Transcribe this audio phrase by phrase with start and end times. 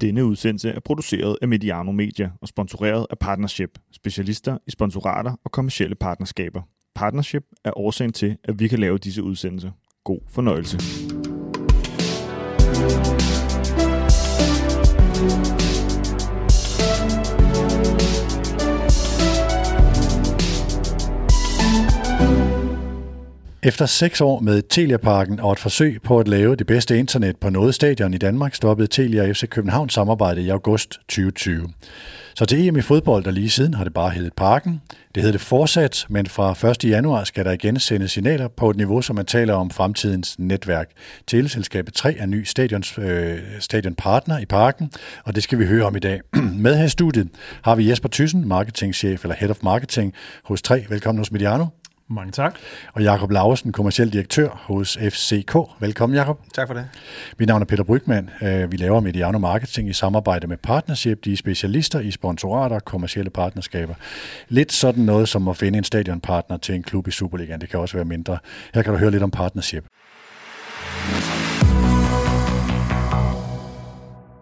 [0.00, 5.52] Denne udsendelse er produceret af Mediano Media og sponsoreret af Partnership, specialister i sponsorater og
[5.52, 6.62] kommersielle partnerskaber.
[6.94, 9.70] Partnership er årsagen til, at vi kan lave disse udsendelser.
[10.04, 10.78] God fornøjelse.
[23.62, 27.50] Efter seks år med Telia-parken og et forsøg på at lave det bedste internet på
[27.50, 31.68] noget stadion i Danmark, stoppede Telia og FC København samarbejde i august 2020.
[32.34, 34.80] Så til EM i fodbold, der lige siden har det bare heddet Parken.
[35.14, 36.84] Det hedder det fortsat, men fra 1.
[36.84, 40.90] januar skal der igen sende signaler på et niveau, som man taler om fremtidens netværk.
[41.26, 44.92] Teleselskabet 3 er ny stadions, øh, stadionpartner i Parken,
[45.24, 46.20] og det skal vi høre om i dag.
[46.64, 47.28] Med her i studiet
[47.62, 50.84] har vi Jesper Thyssen, marketingchef eller Head of Marketing hos 3.
[50.88, 51.66] Velkommen hos Mediano.
[52.12, 52.58] Mange tak.
[52.92, 55.56] Og Jakob Lausen, kommersiel direktør hos FCK.
[55.80, 56.40] Velkommen, Jakob.
[56.54, 56.88] Tak for det.
[57.38, 58.30] Mit navn er Peter Brygman.
[58.68, 61.24] Vi laver Mediano Marketing i samarbejde med Partnership.
[61.24, 63.94] De er specialister i sponsorater og kommersielle partnerskaber.
[64.48, 67.60] Lidt sådan noget som at finde en stadionpartner til en klub i Superligaen.
[67.60, 68.38] Det kan også være mindre.
[68.74, 69.84] Her kan du høre lidt om Partnership.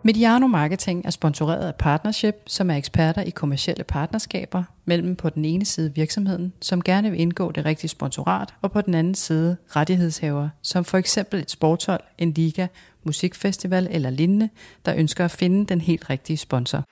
[0.09, 5.45] Mediano Marketing er sponsoreret af Partnership, som er eksperter i kommersielle partnerskaber mellem på den
[5.45, 9.57] ene side virksomheden, som gerne vil indgå det rigtige sponsorat, og på den anden side
[9.77, 12.67] rettighedshaver, som for eksempel et sporthold, en liga,
[13.05, 14.49] musikfestival eller lignende,
[14.87, 16.85] der ønsker at finde den helt rigtige sponsor.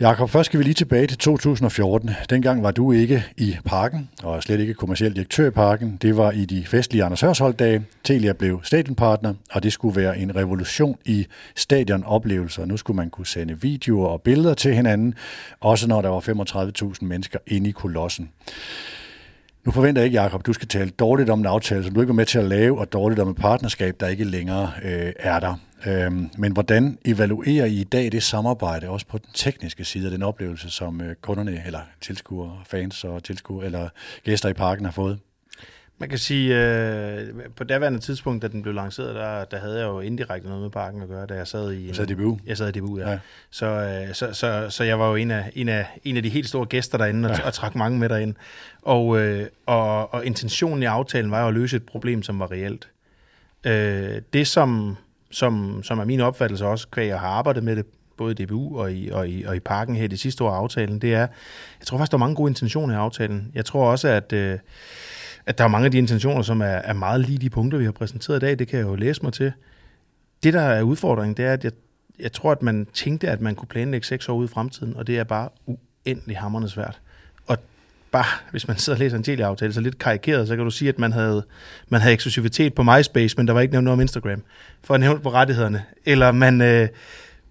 [0.00, 2.10] Jakob, først skal vi lige tilbage til 2014.
[2.30, 5.98] Dengang var du ikke i parken, og slet ikke kommersiel direktør i parken.
[6.02, 7.82] Det var i de festlige Anders Hørsholdt-dage.
[8.04, 12.64] Telia blev stadionpartner, og det skulle være en revolution i stadionoplevelser.
[12.64, 15.14] Nu skulle man kunne sende videoer og billeder til hinanden,
[15.60, 18.30] også når der var 35.000 mennesker inde i kolossen.
[19.64, 22.08] Nu forventer jeg ikke, Jacob, du skal tale dårligt om en aftale, som du ikke
[22.08, 25.40] var med til at lave, og dårligt om et partnerskab, der ikke længere øh, er
[25.40, 25.54] der.
[25.86, 30.10] Øhm, men hvordan evaluerer I i dag det samarbejde, også på den tekniske side af
[30.10, 33.88] den oplevelse, som øh, kunderne, eller tilskuere, fans og tilskuere, eller
[34.24, 35.18] gæster i parken har fået?
[35.98, 39.84] Man kan sige, øh, på daværende tidspunkt, da den blev lanceret, der, der havde jeg
[39.84, 41.88] jo indirekte noget med parken at gøre, da jeg sad i...
[41.88, 42.38] Du sad i DBU?
[42.46, 43.10] Jeg sad i DBU, ja.
[43.10, 43.18] ja.
[43.50, 46.28] Så, øh, så, så, så jeg var jo en af, en af, en af de
[46.28, 47.46] helt store gæster derinde, og, ja.
[47.46, 48.34] og trak mange med derind.
[48.82, 52.50] Og, øh, og, og intentionen i aftalen var jo at løse et problem, som var
[52.50, 52.88] reelt.
[53.66, 54.96] Øh, det, som
[55.34, 58.78] som, som er min opfattelse også, kvæg jeg har arbejdet med det, både i DBU
[58.78, 61.26] og i, og, i, og i parken her de sidste år af aftalen, det er,
[61.80, 63.50] jeg tror faktisk, der er mange gode intentioner i aftalen.
[63.54, 64.58] Jeg tror også, at, øh,
[65.46, 67.84] at der er mange af de intentioner, som er, er meget lige de punkter, vi
[67.84, 68.58] har præsenteret i dag.
[68.58, 69.52] Det kan jeg jo læse mig til.
[70.42, 71.72] Det, der er udfordringen, det er, at jeg,
[72.18, 75.06] jeg tror, at man tænkte, at man kunne planlægge seks år ud i fremtiden, og
[75.06, 77.00] det er bare uendelig hammerende svært
[77.46, 77.58] Og
[78.10, 80.88] bare, hvis man sidder og læser en aftale, så lidt karikeret, så kan du sige,
[80.88, 81.44] at man havde,
[81.88, 84.42] man havde eksklusivitet på MySpace, men der var ikke nævnt noget om Instagram,
[84.84, 85.84] for at nævne på rettighederne.
[86.04, 86.88] Eller man, øh,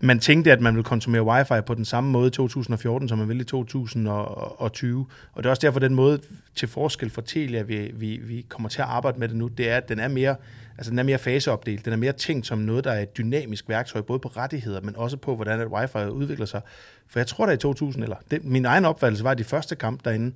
[0.03, 3.27] man tænkte, at man ville konsumere wifi på den samme måde i 2014, som man
[3.27, 5.05] ville i 2020.
[5.33, 6.19] Og det er også derfor, den måde
[6.55, 9.69] til forskel for Telia, vi, vi, vi kommer til at arbejde med det nu, det
[9.69, 10.35] er, at den er mere,
[10.77, 11.85] altså den er mere faseopdelt.
[11.85, 14.95] Den er mere tænkt som noget, der er et dynamisk værktøj, både på rettigheder, men
[14.95, 16.61] også på, hvordan at wifi udvikler sig.
[17.07, 19.75] For jeg tror, der i 2000, eller det, min egen opfattelse var, at de første
[19.75, 20.35] kamp derinde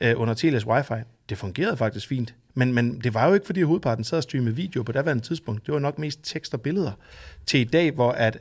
[0.00, 0.94] øh, under Telias wifi,
[1.28, 2.34] det fungerede faktisk fint.
[2.54, 5.66] Men, men det var jo ikke, fordi hovedparten sad og streamede video på daværende tidspunkt.
[5.66, 6.92] Det var nok mest tekst og billeder.
[7.46, 8.38] Til i dag, hvor at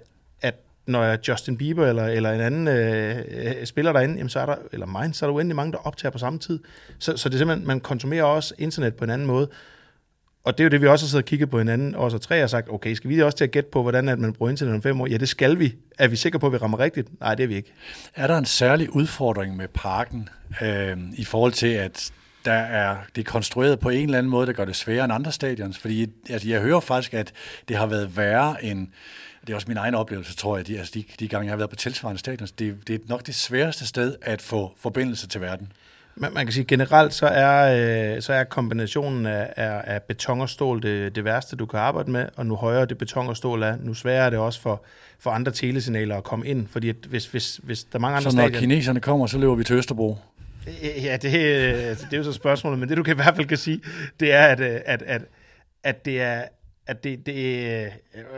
[0.89, 4.45] når jeg Justin Bieber eller, eller en anden øh, øh, spiller derinde, jamen så er
[4.45, 6.59] der, eller mine, så er der uendelig mange, der optager på samme tid.
[6.99, 9.49] Så, så det er simpelthen, man konsumerer også internet på en anden måde.
[10.43, 12.17] Og det er jo det, vi også har siddet og kigget på hinanden, og så
[12.17, 14.49] tre har sagt, okay, skal vi også til at gætte på, hvordan at man bruger
[14.49, 15.07] internet om fem år?
[15.07, 15.75] Ja, det skal vi.
[15.99, 17.19] Er vi sikre på, at vi rammer rigtigt?
[17.19, 17.73] Nej, det er vi ikke.
[18.15, 20.29] Er der en særlig udfordring med parken
[20.61, 22.11] øh, i forhold til, at
[22.45, 25.13] der er, det er konstrueret på en eller anden måde, der gør det sværere end
[25.13, 25.77] andre stadions?
[25.77, 27.33] Fordi altså, jeg hører faktisk, at
[27.67, 28.87] det har været værre end
[29.49, 31.57] det er også min egen oplevelse, tror jeg, de, altså de, de gange, jeg har
[31.57, 35.41] været på tilsvarende stadion, det, det er nok det sværeste sted at få forbindelse til
[35.41, 35.71] verden.
[36.15, 40.41] Man, man kan sige, generelt så er, øh, så er kombinationen af, af, af beton
[40.41, 43.37] og stål det, det værste, du kan arbejde med, og nu højere det beton og
[43.37, 44.83] stål er, nu sværere er det også for,
[45.19, 48.31] for andre telesignaler at komme ind, fordi at hvis, hvis, hvis der er mange andre
[48.31, 50.17] Så når stadion, kineserne kommer, så løber vi til Østerbro?
[51.01, 53.57] Ja, det, det er jo så spørgsmålet, men det du kan i hvert fald kan
[53.57, 53.81] sige,
[54.19, 55.21] det er, at, at, at,
[55.83, 56.43] at det er
[56.89, 57.91] at det, det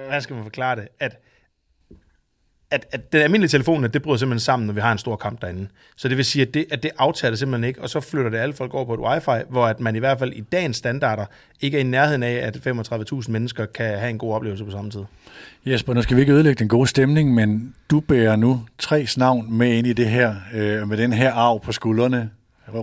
[0.10, 1.20] hvad skal man forklare det, at,
[2.72, 5.42] at, at den almindelige telefon, det bryder simpelthen sammen, når vi har en stor kamp
[5.42, 5.68] derinde.
[5.96, 8.30] Så det vil sige, at det, at det aftager det simpelthen ikke, og så flytter
[8.30, 10.78] det alle folk over på et wifi, hvor at man i hvert fald i dagens
[10.78, 11.26] standarder
[11.62, 14.92] ikke er i nærheden af, at 35.000 mennesker kan have en god oplevelse på samme
[14.92, 15.04] tid.
[15.66, 19.58] Jesper, nu skal vi ikke ødelægge den gode stemning, men du bærer nu tre navn
[19.58, 22.30] med ind i det her, øh, med den her arv på skuldrene.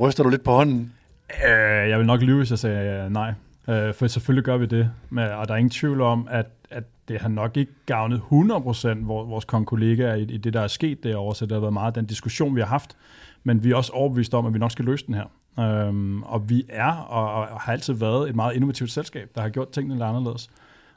[0.00, 0.92] Ryster du lidt på hånden?
[1.48, 3.32] Øh, jeg vil nok lyve, hvis jeg sagde øh, nej.
[3.68, 6.84] Øh, for selvfølgelig gør vi det, men, og der er ingen tvivl om, at, at
[7.08, 11.34] det har nok ikke gavnet 100% vores kollegaer i, i det, der er sket derovre,
[11.34, 12.96] så det har været meget den diskussion, vi har haft,
[13.44, 15.24] men vi er også overbevist om, at vi nok skal løse den her.
[15.58, 19.48] Øhm, og vi er og, og har altid været et meget innovativt selskab, der har
[19.48, 20.50] gjort tingene lidt anderledes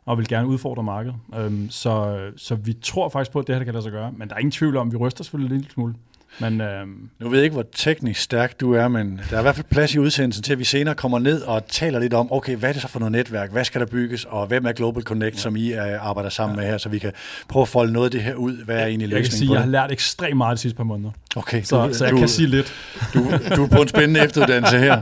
[0.05, 1.15] og vil gerne udfordre markedet.
[1.35, 4.11] Øhm, så, så vi tror faktisk på, at det her det kan lade sig gøre,
[4.11, 5.95] men der er ingen tvivl om, at vi ryster selvfølgelig en lille smule.
[6.39, 9.41] Men, øhm, nu ved jeg ikke, hvor teknisk stærk du er, men der er i
[9.41, 12.31] hvert fald plads i udsendelsen til, at vi senere kommer ned og taler lidt om,
[12.31, 13.51] okay, hvad er det så for noget netværk?
[13.51, 14.25] Hvad skal der bygges?
[14.25, 15.39] Og hvem er Global Connect, ja.
[15.39, 16.61] som I uh, arbejder sammen ja.
[16.61, 17.11] med her, så vi kan
[17.47, 18.65] prøve at folde noget af det her ud?
[18.65, 20.77] Hvad er egentlig løsningen Jeg kan sige, at jeg har lært ekstremt meget de sidste
[20.77, 21.11] par måneder.
[21.35, 21.63] Okay.
[21.63, 22.73] Så, du, så jeg du, kan sige lidt.
[23.13, 23.19] Du,
[23.55, 25.01] du er på en spændende efteruddannelse her.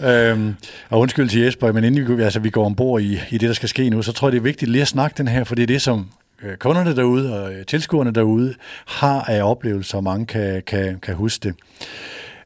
[0.00, 0.54] øhm,
[0.90, 3.52] og undskyld til Jesper, men inden vi, altså, vi går ombord i, i det, der
[3.52, 5.54] skal ske nu, så tror jeg, det er vigtigt lige at snakke den her, for
[5.54, 6.08] det er det, som
[6.42, 8.54] øh, kunderne derude og øh, tilskuerne derude
[8.86, 11.54] har af oplevelser, og mange kan, kan, kan huske det.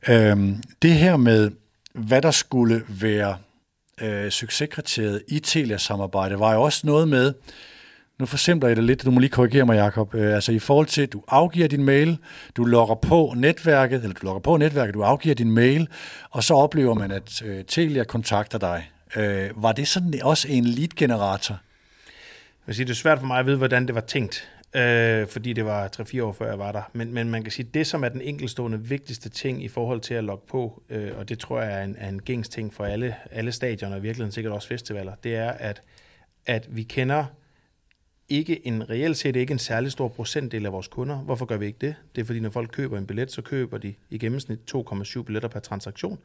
[0.08, 1.50] Øhm, det her med,
[1.94, 3.36] hvad der skulle være
[4.02, 7.32] øh, succeskriteriet i Telia-samarbejde, var jo også noget med,
[8.18, 10.14] nu forsimpler jeg det lidt, du må lige korrigere mig, Jacob.
[10.14, 12.18] Øh, altså i forhold til, at du afgiver din mail,
[12.56, 15.88] du logger på netværket, eller du logger på netværket, du afgiver din mail,
[16.30, 18.90] og så oplever man, at øh, Telia kontakter dig.
[19.16, 21.58] Øh, var det sådan også en lead-generator?
[22.66, 25.26] Jeg vil sige, det er svært for mig at vide, hvordan det var tænkt, øh,
[25.26, 26.82] fordi det var 3-4 år før jeg var der.
[26.92, 30.14] Men, men man kan sige, det som er den enkelstående vigtigste ting i forhold til
[30.14, 32.84] at logge på, øh, og det tror jeg er en, er en gængs ting for
[32.84, 35.82] alle, alle stadioner, og i virkeligheden sikkert også festivaler, det er, at,
[36.46, 37.24] at vi kender
[38.28, 41.16] ikke en reelt set ikke en særlig stor procentdel af vores kunder.
[41.16, 41.94] Hvorfor gør vi ikke det?
[42.14, 45.48] Det er fordi, når folk køber en billet, så køber de i gennemsnit 2,7 billetter
[45.48, 46.18] per transaktion.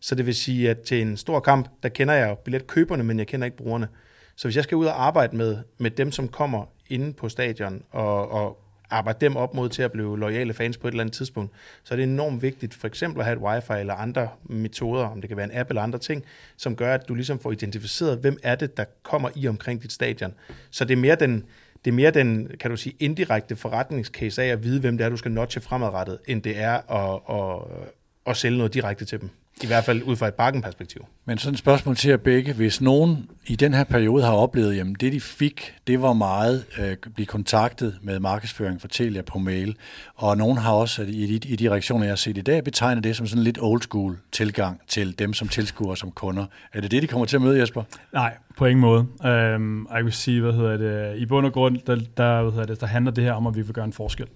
[0.00, 3.26] Så det vil sige, at til en stor kamp, der kender jeg billetkøberne, men jeg
[3.26, 3.88] kender ikke brugerne.
[4.36, 7.82] Så hvis jeg skal ud og arbejde med, med dem, som kommer inde på stadion,
[7.90, 8.58] og, og
[8.90, 11.52] arbejde dem op mod til at blive lojale fans på et eller andet tidspunkt,
[11.84, 15.20] så er det enormt vigtigt for eksempel at have et wifi eller andre metoder, om
[15.20, 16.24] det kan være en app eller andre ting,
[16.56, 19.92] som gør, at du ligesom får identificeret, hvem er det, der kommer i omkring dit
[19.92, 20.34] stadion.
[20.70, 21.44] Så det er mere den,
[21.84, 25.08] det er mere den, kan du sige, indirekte forretningscase af at vide, hvem det er,
[25.08, 27.86] du skal notche fremadrettet, end det er at, at,
[28.26, 29.30] at sælge noget direkte til dem.
[29.62, 31.06] I hvert fald ud fra et bakkenperspektiv.
[31.24, 32.52] Men sådan et spørgsmål til jer begge.
[32.52, 36.64] Hvis nogen i den her periode har oplevet, at det de fik, det var meget
[36.78, 39.76] øh, at blive kontaktet med markedsføring for Telia på mail,
[40.14, 43.04] og nogen har også i de, i de reaktioner, jeg har set i dag, betegnet
[43.04, 46.46] det som sådan lidt old school tilgang til dem som tilskuere som kunder.
[46.72, 47.82] Er det det, de kommer til at møde, Jesper?
[48.12, 49.06] Nej, på ingen måde.
[49.54, 52.66] Um, jeg vil sige, hvad hedder det, i bund og grund, der, der, hvad hedder
[52.66, 54.26] det, der handler det her om, at vi vil gøre en forskel.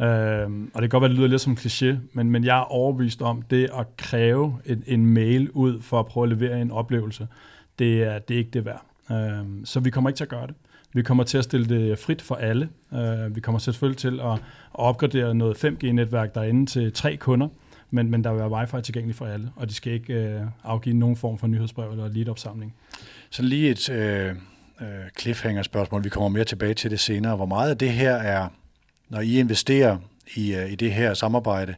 [0.00, 2.58] Øhm, og det kan godt være, det lyder lidt som en kliché, men, men jeg
[2.58, 6.60] er overbevist om, det at kræve en, en mail ud for at prøve at levere
[6.60, 7.28] en oplevelse,
[7.78, 8.84] det er, det er ikke det værd.
[9.10, 10.54] Øhm, så vi kommer ikke til at gøre det.
[10.92, 12.68] Vi kommer til at stille det frit for alle.
[12.94, 14.40] Øh, vi kommer selvfølgelig til at, at
[14.74, 17.48] opgradere noget 5G-netværk derinde til tre kunder,
[17.90, 20.94] men, men der vil være wifi tilgængelig for alle, og de skal ikke øh, afgive
[20.94, 22.74] nogen form for nyhedsbrev eller lead-opsamling.
[23.30, 24.28] Så lige et øh,
[24.80, 24.86] øh
[25.20, 26.04] cliffhanger-spørgsmål.
[26.04, 27.36] Vi kommer mere tilbage til det senere.
[27.36, 28.48] Hvor meget af det her er
[29.14, 29.98] når I investerer
[30.36, 31.74] i, øh, i det her samarbejde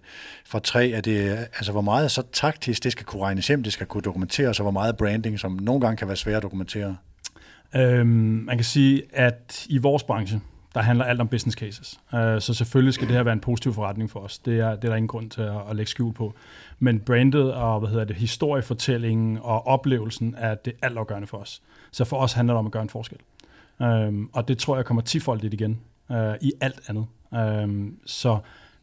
[0.47, 3.73] fra tre, er det, altså hvor meget så taktisk, det skal kunne regnes hjem, det
[3.73, 6.97] skal kunne dokumenteres, og hvor meget branding, som nogle gange kan være svært at dokumentere?
[7.77, 8.09] Øhm,
[8.47, 10.41] man kan sige, at i vores branche,
[10.75, 12.01] der handler alt om business cases.
[12.13, 14.39] Uh, så selvfølgelig skal det her være en positiv forretning for os.
[14.39, 16.35] Det er, det er der ingen grund til at, at lægge skjul på.
[16.79, 21.63] Men brandet og hvad hedder det, historiefortællingen og oplevelsen er det altafgørende for os.
[21.91, 23.19] Så for os handler det om at gøre en forskel.
[23.79, 27.07] Um, og det tror jeg kommer tifoldigt igen uh, i alt andet.
[27.35, 28.39] Øhm, så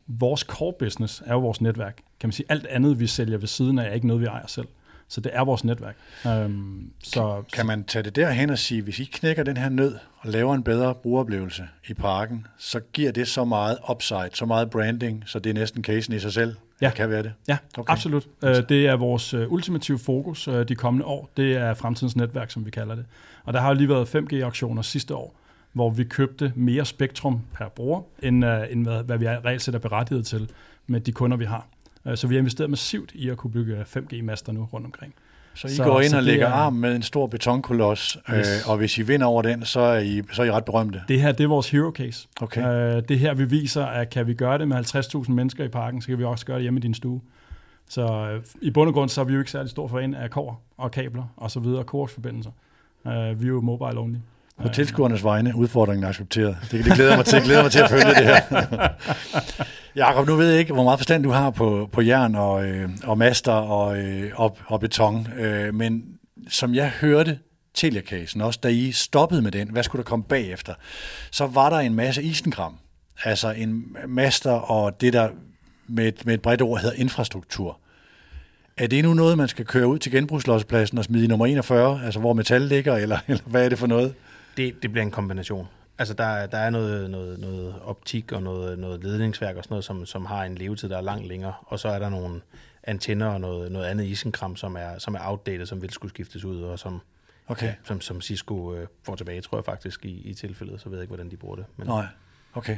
[0.07, 1.97] vores core business er jo vores netværk.
[2.19, 4.47] Kan man sige, alt andet, vi sælger ved siden af, er ikke noget, vi ejer
[4.47, 4.67] selv.
[5.07, 5.95] Så det er vores netværk.
[6.27, 9.95] Øhm, så, kan man tage det derhen og sige, hvis I knækker den her nød
[10.19, 14.69] og laver en bedre brugeroplevelse i parken, så giver det så meget upside, så meget
[14.69, 16.55] branding, så det er næsten casen i sig selv?
[16.81, 17.33] Ja, det kan være det.
[17.47, 17.91] Ja, okay.
[17.91, 18.27] absolut.
[18.43, 21.29] Øh, det er vores øh, ultimative fokus øh, de kommende år.
[21.37, 23.05] Det er fremtidens netværk, som vi kalder det.
[23.43, 25.35] Og der har jo lige været 5G-auktioner sidste år,
[25.73, 29.75] hvor vi købte mere spektrum per bruger, end, uh, end hvad, hvad vi reelt set
[29.75, 30.49] er berettiget til
[30.87, 31.67] med de kunder, vi har.
[32.05, 35.13] Uh, så vi har investeret massivt i at kunne bygge 5G-master nu rundt omkring.
[35.55, 38.39] Så I så, går ind så og lægger er, arm med en stor betonkoloss, øh,
[38.39, 38.47] yes.
[38.47, 41.01] øh, og hvis I vinder over den, så er, I, så er I ret berømte.
[41.07, 42.27] Det her, det er vores hero case.
[42.41, 42.95] Okay.
[42.97, 46.01] Uh, det her, vi viser, at kan vi gøre det med 50.000 mennesker i parken,
[46.01, 47.21] så kan vi også gøre det hjemme i din stue.
[47.89, 50.29] Så uh, i bund og grund, så er vi jo ikke særlig stor for af
[50.29, 52.51] kår og kabler og så videre, forbindelser.
[53.05, 54.17] Uh, vi er jo mobile only.
[54.61, 56.57] På tilskuernes vegne, udfordringen er accepteret.
[56.71, 58.89] Det, det glæder mig til, glæder mig til at følge det her.
[59.95, 62.89] Jakob, nu ved jeg ikke, hvor meget forstand du har på, på jern og, øh,
[63.03, 66.03] og master og, øh, og, og beton, øh, men
[66.49, 67.39] som jeg hørte
[67.73, 70.73] Telia-casen, også da I stoppede med den, hvad skulle der komme bagefter,
[71.31, 72.77] så var der en masse isenkram.
[73.23, 75.29] Altså en master og det der
[75.87, 77.79] med et, med et bredt ord hedder infrastruktur.
[78.77, 82.01] Er det nu noget, man skal køre ud til genbrugslodspladsen og smide i nummer 41,
[82.05, 84.13] altså hvor metal ligger, eller, eller hvad er det for noget?
[84.57, 85.67] Det, det bliver en kombination.
[85.97, 89.85] Altså der, der er noget, noget, noget optik og noget, noget ledningsværk og sådan noget,
[89.85, 91.53] som, som har en levetid, der er langt længere.
[91.61, 92.41] Og så er der nogle
[92.83, 96.45] antenner og noget, noget andet isenkram, som er, som er outdated, som vil skulle skiftes
[96.45, 97.01] ud, og som,
[97.47, 97.65] Okay.
[97.65, 100.81] ja, som, som Cisco øh, får tilbage, tror jeg faktisk, i, i tilfældet.
[100.81, 101.65] Så ved jeg ikke, hvordan de bruger det.
[101.77, 102.05] Men, Nej,
[102.53, 102.77] okay.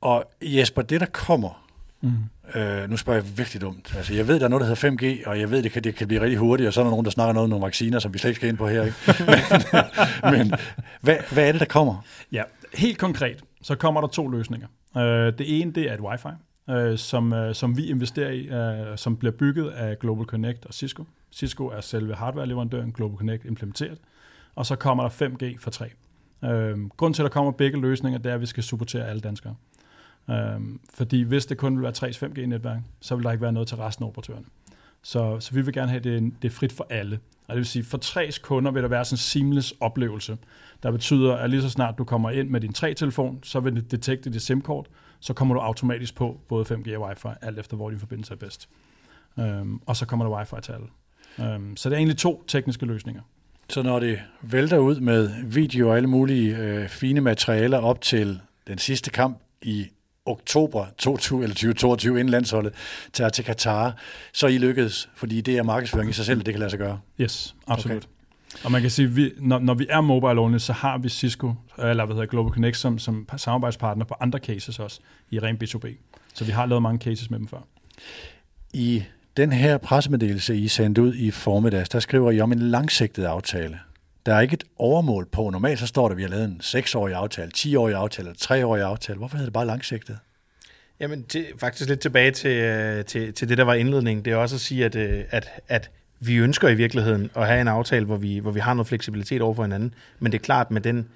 [0.00, 1.68] Og Jesper, det der kommer,
[2.02, 2.60] Mm.
[2.60, 3.94] øh, nu spørger jeg virkelig dumt.
[3.96, 5.94] Altså, jeg ved, der er noget, der hedder 5G, og jeg ved, det kan, det
[5.94, 7.98] kan blive rigtig hurtigt, og så er der nogen, der snakker noget om nogle vacciner,
[7.98, 8.82] som vi slet ikke skal ind på her.
[8.84, 8.96] Ikke?
[10.32, 10.52] men men
[11.00, 12.04] hvad, hvad er det, der kommer?
[12.32, 12.42] Ja,
[12.74, 14.68] helt konkret, så kommer der to løsninger.
[14.96, 15.02] Øh,
[15.38, 16.28] det ene, det er et wifi,
[16.70, 20.74] øh, som, øh, som vi investerer i, øh, som bliver bygget af Global Connect og
[20.74, 21.04] Cisco.
[21.32, 23.98] Cisco er selve hardware-leverandøren, Global Connect implementeret,
[24.54, 25.84] og så kommer der 5G for 3.
[26.44, 29.20] Øh, grunden til, at der kommer begge løsninger, det er, at vi skal supportere alle
[29.20, 29.54] danskere.
[30.30, 30.60] Øh,
[30.94, 33.76] fordi hvis det kun vil være 3's 5G-netværk, så vil der ikke være noget til
[33.76, 34.46] resten af operatørerne.
[35.02, 37.18] Så, så vi vil gerne have, det, det er frit for alle.
[37.48, 40.38] Og det vil sige, for 3's kunder vil der være sådan en seamless oplevelse,
[40.82, 43.90] der betyder, at lige så snart du kommer ind med din 3-telefon, så vil det
[43.90, 44.86] detekte dit SIM-kort,
[45.20, 48.36] så kommer du automatisk på både 5G og Wi-Fi, alt efter hvor din forbindelse er
[48.36, 48.68] bedst.
[49.38, 50.86] Øhm, og så kommer der Wi-Fi til alle.
[51.40, 53.22] Øhm, så det er egentlig to tekniske løsninger.
[53.68, 58.40] Så når det vælter ud med video og alle mulige øh, fine materialer op til
[58.66, 59.86] den sidste kamp i
[60.26, 62.74] oktober 20, eller 2022, inden landsholdet
[63.12, 63.96] tager til Katar,
[64.32, 67.00] så I lykkedes, fordi det er markedsføring i sig selv, det kan lade sig gøre.
[67.20, 67.96] Yes, absolut.
[67.96, 68.06] Okay.
[68.64, 71.54] Og man kan sige, vi, når, når vi er mobile only, så har vi Cisco,
[71.78, 75.00] eller hvad hedder Global Connect, som, som samarbejdspartner på andre cases også,
[75.30, 75.86] i ren B2B.
[76.34, 77.58] Så vi har lavet mange cases med dem før.
[78.72, 79.04] I
[79.36, 83.78] den her pressemeddelelse, I sendte ud i formiddags, der skriver I om en langsigtet aftale.
[84.26, 85.50] Der er ikke et overmål på.
[85.50, 88.82] Normalt så står der, at vi har lavet en 6-årig aftale, 10-årig aftale, eller 3-årig
[88.82, 89.18] aftale.
[89.18, 90.18] Hvorfor hedder det bare langsigtet?
[91.00, 94.24] Jamen, til, faktisk lidt tilbage til, øh, til, til det, der var indledningen.
[94.24, 97.60] Det er også at sige, at, øh, at, at vi ønsker i virkeligheden at have
[97.60, 99.94] en aftale, hvor vi, hvor vi har noget fleksibilitet over for hinanden.
[100.18, 101.08] Men det er klart, med den,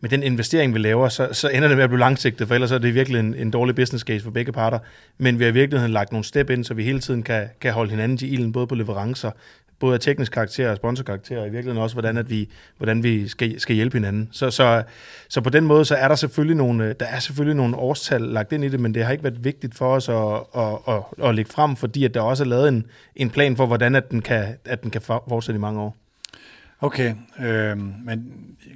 [0.00, 2.72] med den investering, vi laver, så, så ender det med at blive langsigtet, for ellers
[2.72, 4.78] er det virkelig en, en dårlig business case for begge parter.
[5.18, 7.72] Men vi har i virkeligheden lagt nogle step ind, så vi hele tiden kan, kan
[7.72, 9.30] holde hinanden til ilden, både på leverancer,
[9.80, 13.28] både af teknisk karakter og sponsorkarakter, og i virkeligheden også, hvordan, at vi, hvordan vi
[13.28, 14.28] skal, skal hjælpe hinanden.
[14.32, 14.82] Så, så,
[15.28, 18.20] så på den måde, så er der selvfølgelig nogle, øh, der er selvfølgelig nogle årstal
[18.20, 20.14] lagt ind i det, men det har ikke været vigtigt for os at,
[20.56, 23.66] at, at, at lægge frem, fordi at der også er lavet en, en plan for,
[23.66, 25.96] hvordan at den, kan, at den kan fortsætte i mange år.
[26.80, 28.34] Okay, øh, men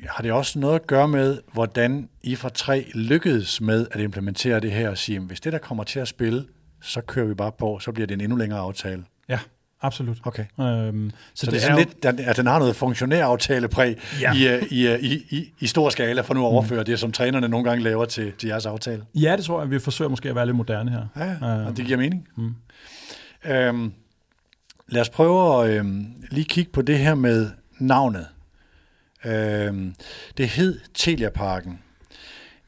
[0.08, 4.60] har det også noget at gøre med, hvordan I fra 3 lykkedes med at implementere
[4.60, 6.44] det her og sige, at hvis det der kommer til at spille,
[6.80, 9.04] så kører vi bare på, så bliver det en endnu længere aftale?
[9.82, 10.16] Absolut.
[10.24, 10.44] Okay.
[10.60, 13.68] Øhm, Så, så det, det er sådan lidt, den, at den har noget funktionæraftale
[14.20, 14.34] Ja.
[14.34, 16.84] i, øh, i, øh, i, i, i stor skala, for nu at overføre mm.
[16.84, 19.02] det, som trænerne nogle gange laver til, til jeres aftale.
[19.14, 21.06] Ja, det tror jeg, vi forsøger måske at være lidt moderne her.
[21.16, 21.30] Ja.
[21.32, 22.28] Øhm, og det giver mening.
[22.36, 22.54] Mm.
[23.44, 23.92] Øhm,
[24.88, 28.26] lad os prøve at øhm, lige kigge på det her med navnet.
[29.24, 29.94] Øhm,
[30.36, 31.78] det hed Telia-parken.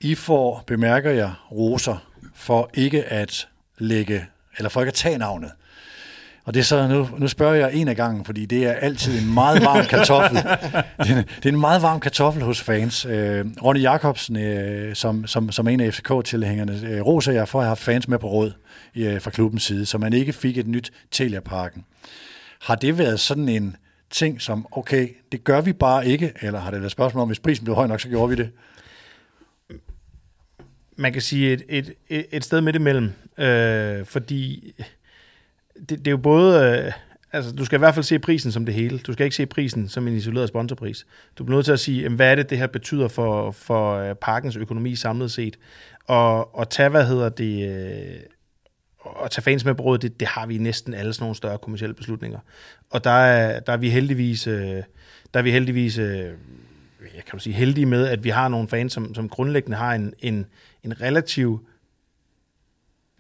[0.00, 1.96] I får, bemærker jeg, roser
[2.34, 3.48] for ikke at
[3.78, 4.26] lægge,
[4.56, 5.50] eller for ikke at tage navnet.
[6.44, 9.20] Og det er så, nu, nu spørger jeg en af gangen, fordi det er altid
[9.20, 10.36] en meget varm kartoffel.
[11.06, 13.04] det, er, det er en meget varm kartoffel hos fans.
[13.04, 17.64] Øh, Ronny Jacobsen, øh, som, som, som en af FCK-tilhængerne, øh, roser jeg for at
[17.64, 18.52] have haft fans med på råd
[18.96, 21.84] øh, fra klubbens side, så man ikke fik et nyt Telia-parken.
[22.60, 23.76] Har det været sådan en
[24.10, 27.40] ting, som, okay, det gør vi bare ikke, eller har det været spørgsmål om, hvis
[27.40, 28.50] prisen blev høj nok, så gjorde vi det?
[31.00, 34.72] man kan sige et, et, et, et sted midt imellem, øh, fordi
[35.88, 36.92] det, det er jo både, øh,
[37.32, 39.46] altså du skal i hvert fald se prisen som det hele, du skal ikke se
[39.46, 41.06] prisen som en isoleret sponsorpris.
[41.38, 44.14] Du bliver nødt til at sige, hvad er det, det her betyder for, for øh,
[44.14, 45.58] parkens økonomi samlet set,
[46.06, 48.20] og, og tage, hvad hedder det, øh,
[48.98, 51.36] og tage fans med på råd, det, det har vi i næsten alle sådan nogle
[51.36, 52.38] større kommersielle beslutninger.
[52.90, 54.82] Og der er, der er vi heldigvis, øh,
[55.34, 55.98] der er vi heldigvis
[57.14, 59.94] jeg kan du sige, heldige med, at vi har nogle fans, som, som grundlæggende har
[59.94, 60.46] en, en,
[60.82, 61.66] en relativ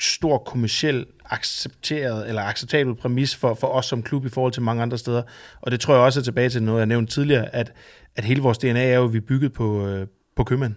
[0.00, 4.82] stor kommersiel accepteret eller acceptabel præmis for, for os som klub i forhold til mange
[4.82, 5.22] andre steder.
[5.60, 7.72] Og det tror jeg også er tilbage til noget, jeg nævnte tidligere, at,
[8.16, 10.06] at hele vores DNA er jo, at vi er bygget på, øh,
[10.36, 10.74] på købmænd.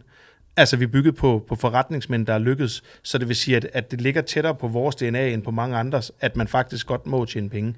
[0.58, 3.68] Altså, vi er bygget på, på forretningsmænd, der er lykkedes, så det vil sige, at,
[3.74, 7.06] at det ligger tættere på vores DNA end på mange andres, at man faktisk godt
[7.06, 7.76] må tjene penge.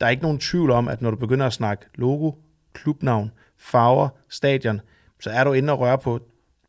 [0.00, 2.32] Der er ikke nogen tvivl om, at når du begynder at snakke logo,
[2.72, 4.80] klubnavn, farver, stadion,
[5.20, 6.20] så er du inde og røre på,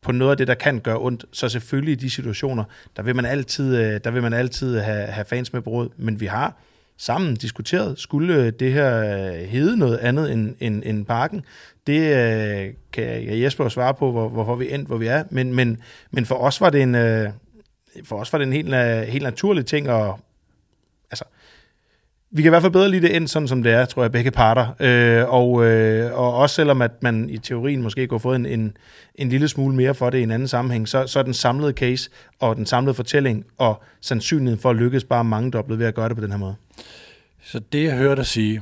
[0.02, 1.26] på noget af det, der kan gøre ondt.
[1.32, 2.64] Så selvfølgelig i de situationer,
[2.98, 5.90] der vil man altid, øh, der vil man altid have, have fans med på råd.
[5.98, 6.62] Men vi har
[6.98, 11.46] sammen diskuteret, skulle øh, det her øh, hedde noget andet end, end, end parken.
[11.88, 15.24] Det øh, kan jeg Jesper svare på, hvor, hvorfor vi endte, hvor vi er.
[15.30, 17.30] Men, men, men for os var det en, øh,
[18.04, 18.76] for os var det en helt,
[19.12, 20.14] helt naturlig ting at,
[21.12, 21.26] altså,
[22.32, 24.12] vi kan i hvert fald bedre lide det end sådan, som det er, tror jeg,
[24.12, 24.68] begge parter.
[24.80, 28.46] Øh, og, øh, og også selvom at man i teorien måske kunne have fået en,
[28.46, 28.78] en,
[29.16, 31.72] en lille smule mere for det i en anden sammenhæng, så, så er den samlede
[31.72, 32.10] case
[32.40, 36.10] og den samlede fortælling og sandsynligheden for at lykkes bare mange dobbelt ved at gøre
[36.10, 36.56] det på den her måde.
[37.44, 38.62] Så det, jeg hørte dig sige,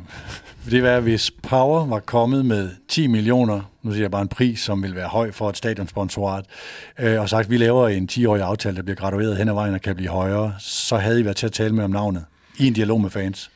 [0.72, 4.60] det var, hvis Power var kommet med 10 millioner, nu siger jeg bare en pris,
[4.60, 6.46] som vil være høj for et stadionsponsorat,
[7.00, 9.74] øh, og sagt, at vi laver en 10-årig aftale, der bliver gradueret hen ad vejen
[9.74, 12.26] og kan blive højere, så havde I været til at tale med om navnet
[12.60, 13.52] i en dialog med fans.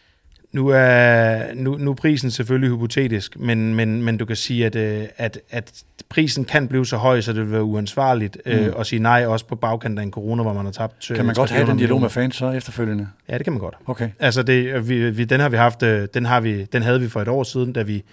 [0.51, 4.75] Nu er, nu, nu er prisen selvfølgelig hypotetisk, men, men, men du kan sige, at,
[4.75, 8.51] øh, at, at prisen kan blive så høj, så det vil være uansvarligt mm.
[8.51, 11.25] øh, at sige nej, også på bagkanten af en corona, hvor man har tabt Kan
[11.25, 13.07] man godt have den dialog med fans så efterfølgende?
[13.29, 13.75] Ja, det kan man godt.
[13.85, 14.09] Okay.
[14.19, 17.09] Altså, det, vi, vi, den har vi haft, øh, den, har vi, den havde vi
[17.09, 18.03] for et år siden, da vi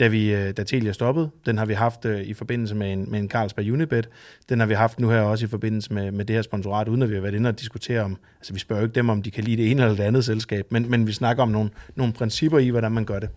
[0.00, 1.30] da, vi, øh, da Telia stoppede.
[1.46, 4.08] Den har vi haft uh, i forbindelse med en, med en Carlsberg Unibet.
[4.48, 7.02] Den har vi haft nu her også i forbindelse med, med det her sponsorat, uden
[7.02, 9.22] at vi har været inde og diskutere om, altså vi spørger jo ikke dem, om
[9.22, 11.70] de kan lide det ene eller det andet selskab, men, men vi snakker om nogle,
[11.96, 13.28] nogle principper i, hvordan man gør det.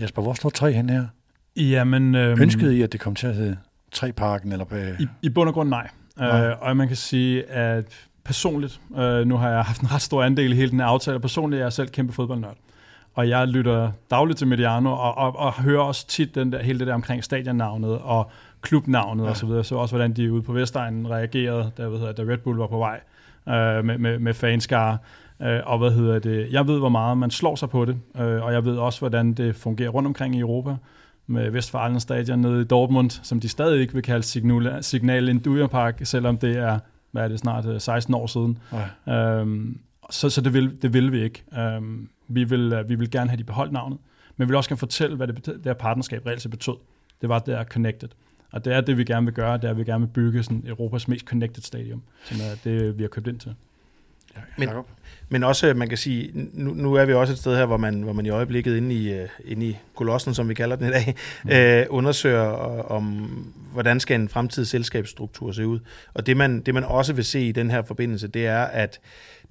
[0.00, 1.06] Jesper, hvor står tre hen her?
[1.56, 3.56] Jamen, øhm, Ønskede I, at det kom til at hedde
[3.92, 4.52] tre parken?
[4.52, 5.00] Eller, øh...
[5.00, 5.88] I, I bund og grund nej.
[6.16, 6.50] nej.
[6.50, 7.84] Uh, og man kan sige, at
[8.24, 11.20] personligt, uh, nu har jeg haft en ret stor andel i hele den her aftale,
[11.20, 12.56] personligt er jeg selv kæmpe fodboldnørd
[13.18, 16.78] og jeg lytter dagligt til Mediano, og, og, og hører også tit den der, hele
[16.78, 19.30] det der omkring stadionnavnet og klubnavnet ja.
[19.30, 19.64] og så videre.
[19.64, 22.66] Så også, hvordan de ude på Vestegnen reagerede, da, hvad hedder, da Red Bull var
[22.66, 23.00] på vej
[23.48, 24.98] øh, med, med, med fanskare.
[25.42, 26.48] Øh, og hvad hedder det?
[26.52, 29.32] Jeg ved, hvor meget man slår sig på det, øh, og jeg ved også, hvordan
[29.32, 30.76] det fungerer rundt omkring i Europa
[31.26, 35.66] med Vestfalen Stadion nede i Dortmund, som de stadig ikke vil kalde Signal, Signal Indua
[35.66, 36.78] Park, selvom det er,
[37.10, 38.58] hvad er det, snart 16 øh, år siden.
[39.06, 39.40] Ja.
[39.40, 39.78] Øhm,
[40.10, 41.44] så så det, vil, det vil vi ikke.
[41.58, 43.98] Øhm, vi vil, øh, vi vil gerne have de beholdt navnet,
[44.36, 46.76] men vi vil også gerne fortælle, hvad det, det her partnerskab reelt set betød.
[47.20, 48.08] Det var, det er connected.
[48.50, 50.42] Og det er det, vi gerne vil gøre, det er, at vi gerne vil bygge
[50.42, 53.54] sådan Europas mest connected stadium, som er det, vi har købt ind til.
[54.56, 54.68] Men,
[55.28, 58.02] men også, man kan sige, nu, nu er vi også et sted her, hvor man,
[58.02, 60.90] hvor man i øjeblikket inde i, uh, inde i kolossen, som vi kalder den i
[60.90, 61.14] dag,
[61.44, 61.90] mm.
[61.90, 62.42] uh, undersøger
[62.90, 63.04] om,
[63.72, 65.78] hvordan skal en fremtidig selskabsstruktur se ud.
[66.14, 69.00] Og det man, det man også vil se i den her forbindelse, det er, at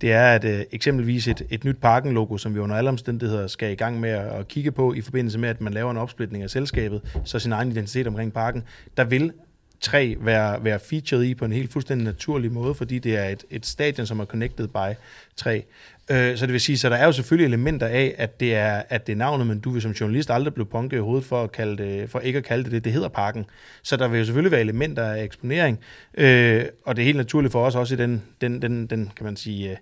[0.02, 3.72] det er, at uh, eksempelvis et, et nyt parken-logo, som vi under alle omstændigheder skal
[3.72, 6.44] i gang med at, at kigge på i forbindelse med, at man laver en opsplitning
[6.44, 8.64] af selskabet, så sin egen identitet omkring parken,
[8.98, 9.32] der vil
[9.82, 13.44] træ være, være featured i på en helt fuldstændig naturlig måde, fordi det er et,
[13.50, 14.96] et stadion, som er connected by
[15.36, 15.62] træ.
[16.12, 18.84] Øh, så det vil sige, så der er jo selvfølgelig elementer af, at det er,
[18.90, 21.44] at det er navnet, men du vil som journalist aldrig blive punket i hovedet for,
[21.44, 22.84] at kalde det, for ikke at kalde det det.
[22.84, 23.46] Det hedder parken.
[23.84, 25.80] Så der vil jo selvfølgelig være elementer af eksponering,
[26.14, 29.26] øh, og det er helt naturligt for os også i den, den, den, den kan
[29.26, 29.78] man sige, øh,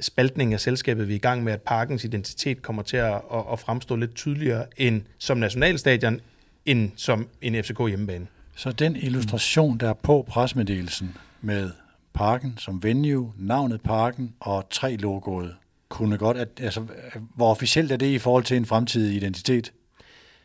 [0.00, 3.44] spaltning af selskabet, vi er i gang med, at parkens identitet kommer til at, at,
[3.52, 6.20] at fremstå lidt tydeligere end som nationalstadion,
[6.66, 8.26] end som en FCK hjemmebane.
[8.60, 11.70] Så den illustration, der er på presmeddelelsen med
[12.14, 15.54] parken som venue, navnet parken og tre logoet,
[15.88, 16.86] kunne godt, at, altså,
[17.34, 19.72] hvor officielt er det i forhold til en fremtidig identitet?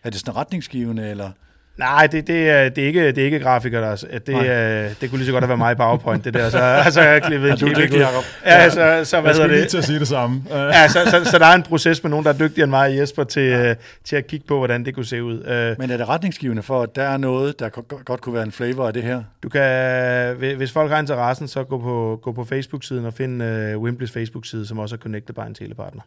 [0.04, 1.32] Er det sådan retningsgivende, eller?
[1.78, 5.10] Nej, det, det, er, det, er ikke, det er ikke grafikere, der, det, det, det
[5.10, 6.50] kunne lige så godt have været mig i PowerPoint, det der.
[6.50, 8.24] Så, altså, jeg klippet ja, du er dygtig, Jacob.
[8.46, 9.58] Ja, så, så, hvad jeg det?
[9.58, 10.44] lige til at sige det samme.
[10.52, 12.98] ja, så, så, så, der er en proces med nogen, der er dygtigere end mig
[12.98, 13.72] Jesper til, ja.
[13.72, 15.40] uh, til at kigge på, hvordan det kunne se ud.
[15.40, 17.70] Uh, Men er det retningsgivende for, at der er noget, der
[18.04, 19.24] godt kunne være en flavor af det her?
[19.44, 23.84] Du kan, hvis folk har interessen, så gå på, gå på Facebook-siden og finde uh,
[23.84, 26.02] Wimbleys Facebook-side, som også er connected by en telepartner.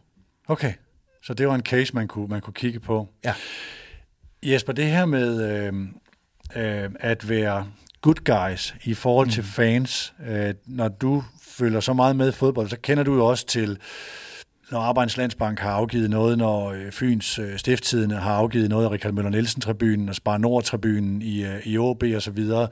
[0.47, 0.73] Okay,
[1.23, 3.07] så det var en case, man kunne, man kunne kigge på.
[3.25, 3.33] Ja.
[4.43, 5.73] Jesper, det her med øh,
[6.55, 7.67] øh, at være
[8.01, 9.31] good guys i forhold mm.
[9.31, 13.45] til fans, øh, når du følger så meget med fodbold, så kender du jo også
[13.45, 13.77] til,
[14.71, 18.91] når Arbejdernes Landsbank har afgivet noget, når øh, Fyns øh, Stifttidene har afgivet noget af
[18.91, 22.67] Richard Møller Nielsen-tribunen og Spar Nord-tribunen i, øh, i OB og så videre,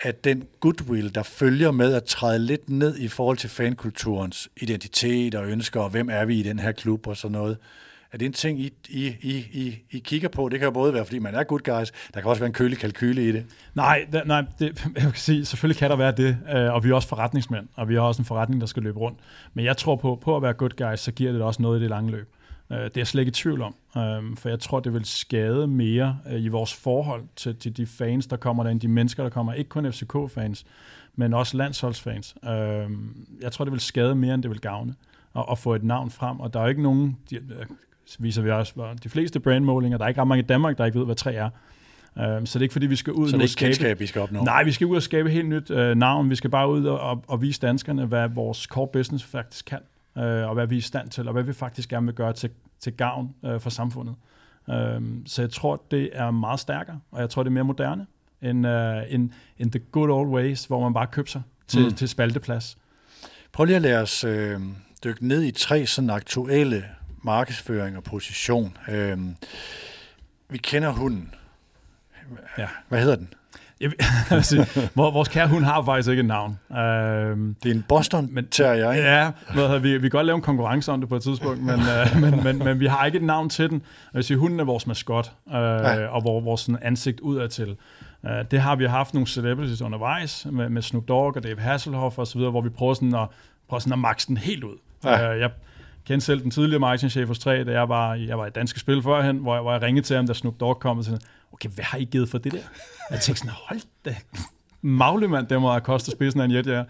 [0.00, 5.34] at den goodwill, der følger med at træde lidt ned i forhold til fankulturens identitet
[5.34, 7.56] og ønsker, og hvem er vi i den her klub og sådan noget,
[8.16, 9.06] er det en ting, I, I,
[9.52, 10.48] I, I kigger på?
[10.48, 12.52] Det kan jo både være, fordi man er good guys, der kan også være en
[12.52, 13.46] kølig kalkyle i det.
[13.74, 16.90] Nej, det, nej det, jeg kan sige, selvfølgelig kan der være det, øh, og vi
[16.90, 19.18] er også forretningsmænd, og vi har også en forretning, der skal løbe rundt.
[19.54, 21.82] Men jeg tror på, på at være good guys, så giver det også noget i
[21.82, 22.28] det lange løb.
[22.72, 25.04] Øh, det er jeg slet ikke i tvivl om, øhm, for jeg tror, det vil
[25.04, 29.22] skade mere øh, i vores forhold til, til de fans, der kommer derind, de mennesker,
[29.22, 30.64] der kommer, ikke kun FCK-fans,
[31.16, 32.36] men også landsholdsfans.
[32.44, 34.94] Øhm, jeg tror, det vil skade mere, end det vil gavne
[35.50, 37.16] at, få et navn frem, og der er ikke nogen,
[38.18, 40.98] viser vi også, de fleste brandmålinger, der er ikke ret mange i Danmark, der ikke
[40.98, 41.50] ved, hvad træ er.
[42.16, 44.00] Uh, så det er ikke fordi, vi skal ud så det er ikke skabe, kendskab,
[44.00, 44.44] vi skal opnå?
[44.44, 46.30] Nej, vi skal ud og skabe et helt nyt uh, navn.
[46.30, 49.78] Vi skal bare ud og, og, og vise danskerne, hvad vores core business faktisk kan,
[50.16, 52.32] uh, og hvad vi er i stand til, og hvad vi faktisk gerne vil gøre
[52.32, 54.14] til, til gavn uh, for samfundet.
[54.68, 54.74] Uh,
[55.26, 58.06] så jeg tror, det er meget stærkere, og jeg tror, det er mere moderne
[58.42, 61.92] end, uh, end, end the good old ways, hvor man bare køber sig til, mm.
[61.92, 62.78] til spalteplads.
[63.52, 64.60] Prøv lige at lade os øh,
[65.04, 66.84] dykke ned i tre sådan aktuelle
[67.26, 68.76] markedsføring og position.
[68.88, 69.36] Øhm,
[70.48, 71.34] vi kender hunden.
[72.58, 72.66] Ja.
[72.88, 73.28] Hvad hedder den?
[74.42, 76.58] Sige, vores kære hund har faktisk ikke et navn.
[76.70, 79.04] Øhm, Det er en Boston Men- Terrier, ikke?
[79.08, 81.62] Ja, hvad hedder vi, vi kan godt lave en konkurrence om det på et tidspunkt,
[81.62, 83.82] men, øh, men, men, men vi har ikke et navn til den.
[84.14, 86.06] Jeg sige, hunden er vores maskot, øh, Ja.
[86.06, 87.76] og vores, vores sådan, ansigt udadtil.
[88.22, 92.18] Uh, det har vi haft nogle celebrities undervejs, med, med Snoop Dogg og Dave Hasselhoff
[92.18, 93.28] osv., hvor vi prøver sådan at,
[93.68, 94.76] prøver sådan at maxe den helt ud.
[95.04, 95.34] Ja.
[95.34, 95.50] Uh, jeg
[96.06, 99.02] kendte selv den tidligere marketingchef hos 3, da jeg var, jeg var i Danske Spil
[99.02, 101.20] førhen, hvor jeg, hvor jeg ringede til ham, da Snoop Dogg kom, og sagde,
[101.52, 102.58] okay, hvad har I givet for det der?
[103.10, 104.16] Jeg tænkte sådan, hold da,
[104.82, 106.82] maglemand, det må have kostet spidsen af en jet, ja.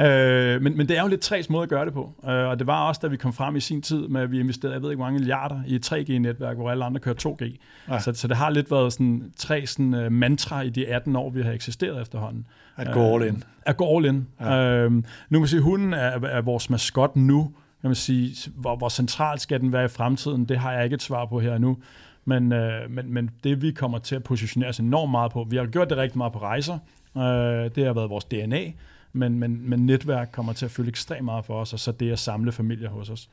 [0.00, 2.12] Øh, men, men det er jo lidt træs måde at gøre det på.
[2.24, 4.40] Øh, og det var også, da vi kom frem i sin tid med, at vi
[4.40, 7.44] investerede, jeg ved ikke hvor mange milliarder i et 3G-netværk, hvor alle andre kører 2G.
[7.44, 7.94] Ja.
[7.94, 8.00] Ja.
[8.00, 11.30] Så, så det har lidt været sådan tre sådan, uh, mantra i de 18 år,
[11.30, 12.46] vi har eksisteret efterhånden.
[12.76, 13.42] At gå all in.
[13.66, 14.28] At gå all in.
[14.40, 14.74] Ja.
[14.76, 17.52] Øhm, nu kan man sige, at hunden er, er vores maskot nu.
[17.80, 20.94] Kan man sige, hvor, hvor centralt skal den være i fremtiden, det har jeg ikke
[20.94, 21.78] et svar på her nu.
[22.24, 25.56] Men, øh, men, men det vi kommer til at positionere os enormt meget på, vi
[25.56, 26.78] har gjort det rigtig meget på rejser,
[27.16, 27.22] øh,
[27.74, 28.72] det har været vores DNA,
[29.12, 32.12] men, men, men netværk kommer til at fylde ekstremt meget for os, og så det
[32.12, 33.28] at samle familier hos os.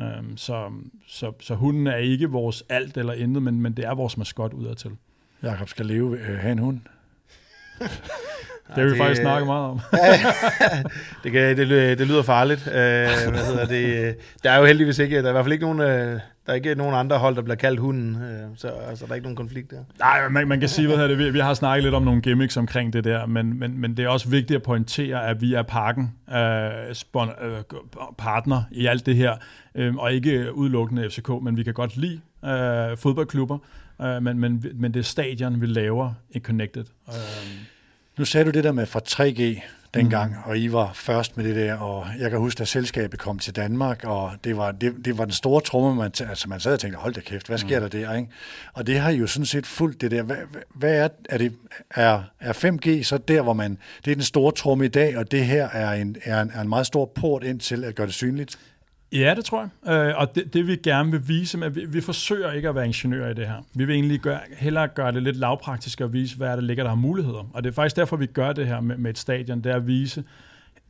[0.00, 0.70] Øhm, så,
[1.06, 4.52] så, så hunden er ikke vores alt eller intet, men, men det er vores maskot
[4.52, 4.90] udadtil.
[5.42, 6.80] Jakob skal leve, øh, have en hund.
[8.68, 9.80] Det har vi det- faktisk snakket meget om.
[11.24, 12.66] Det, kan, det, det lyder farligt.
[12.66, 14.16] Øh, hvad hedder det?
[14.42, 16.54] Der er jo heldigvis ikke, der er i hvert fald ikke nogen, øh, der er
[16.54, 19.36] ikke nogen andre hold, der bliver kaldt hunden, øh, så altså, der er ikke nogen
[19.36, 19.76] konflikt der.
[19.98, 22.56] Nej, man, man kan sige, hvad det, vi, vi har snakket lidt om nogle gimmicks
[22.56, 25.62] omkring det der, men, men, men det er også vigtigt at pointere, at vi er
[25.62, 27.56] parken øh, spon, øh,
[28.18, 29.34] partner i alt det her,
[29.74, 33.58] øh, og ikke udelukkende FCK, men vi kan godt lide øh, fodboldklubber,
[34.02, 36.84] øh, men, men, men det er stadion, vi laver i Connected.
[37.08, 37.14] Øh,
[38.18, 39.62] Nu sagde du det der med fra 3G
[39.94, 40.42] dengang, mm.
[40.44, 43.56] og I var først med det der, og jeg kan huske, da selskabet kom til
[43.56, 46.80] Danmark, og det var, det, det var den store tromme, man, altså man sad og
[46.80, 47.90] tænkte, hold da kæft, hvad sker mm.
[47.90, 48.28] der der, ikke?
[48.72, 50.22] Og det har I jo sådan set fuldt det der.
[50.22, 50.36] Hvad-
[50.74, 51.52] hvad er, er det,
[51.90, 55.30] er, er 5G så der, hvor man, det er den store tromme i dag, og
[55.30, 58.06] det her er en, er en, er en meget stor port ind til at gøre
[58.06, 58.58] det synligt?
[59.12, 60.08] Ja, det tror jeg.
[60.08, 62.86] Øh, og det, det vi gerne vil vise, med, vi, vi forsøger ikke at være
[62.86, 63.66] ingeniører i det her.
[63.74, 66.84] Vi vil egentlig gøre, hellere gøre det lidt lavpraktisk og vise, hvad er der ligger
[66.84, 67.50] der har muligheder.
[67.54, 69.76] Og det er faktisk derfor, vi gør det her med, med et stadion, det er
[69.76, 70.24] at vise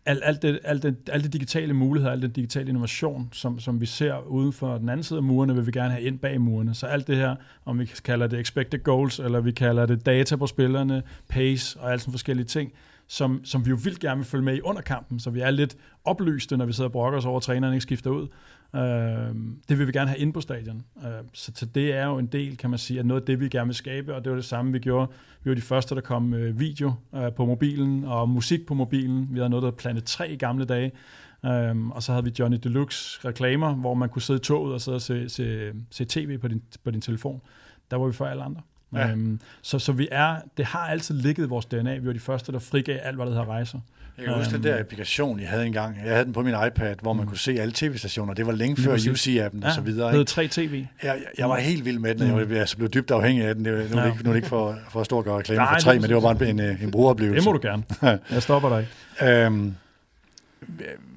[0.07, 3.81] alt, alt, det, alt, det, alt det digitale muligheder, alt den digitale innovation, som, som
[3.81, 6.41] vi ser uden for den anden side af murene, vil vi gerne have ind bag
[6.41, 6.75] murene.
[6.75, 10.37] Så alt det her, om vi kalder det expected goals, eller vi kalder det data
[10.37, 12.73] på spillerne, pace og alt sådan forskellige ting,
[13.13, 15.51] som, som vi jo vildt gerne vil følge med i under kampen, så vi er
[15.51, 18.29] lidt oplyste, når vi sidder og brokker os over, at træneren ikke skifter ud.
[18.77, 19.35] Øh,
[19.69, 20.83] det vil vi gerne have ind på stadion.
[21.05, 23.41] Øh, så, så det er jo en del, kan man sige, af noget af det,
[23.41, 25.11] vi gerne vil skabe, og det var det samme, vi gjorde.
[25.45, 29.29] Vi var de første, der kom med video øh, på mobilen, og musik på mobilen.
[29.31, 30.93] Vi havde noget, der hed Planet 3 i gamle dage.
[31.45, 34.81] Øhm, og så havde vi Johnny Deluxe reklamer, hvor man kunne sidde i toget og
[34.81, 37.41] sidde og se, se, se tv på din, på din telefon.
[37.91, 38.61] Der var vi før alle andre.
[38.95, 39.07] Ja.
[39.07, 39.13] Ja.
[39.13, 41.99] Um, så, så vi er, det har altid ligget i vores DNA.
[41.99, 43.79] Vi var de første, der frigav alt, hvad der hedder rejser.
[44.19, 45.97] Jeg kan huske den der applikation, I havde engang.
[46.05, 48.35] Jeg havde den på min iPad, hvor man kunne se alle tv-stationer.
[48.35, 48.97] Det var længe før.
[48.97, 50.19] UC-appen og så videre.
[50.19, 50.75] Det hed 3TV.
[50.75, 53.45] Jeg, jeg, jeg var helt vild med den, og jeg blev, altså, blev dybt afhængig
[53.45, 53.65] af den.
[53.65, 54.13] Det, nu, er det Ja.
[54.13, 55.85] ikke, nu er det ikke for, for at stå og gøre reklame Nej, for det
[55.85, 57.37] tre, er men det var bare en, en, en brugeroplevelse.
[57.37, 57.83] Det må du gerne.
[58.31, 58.81] Jeg stopper dig
[59.21, 59.45] ikke.
[59.47, 59.75] Øhm,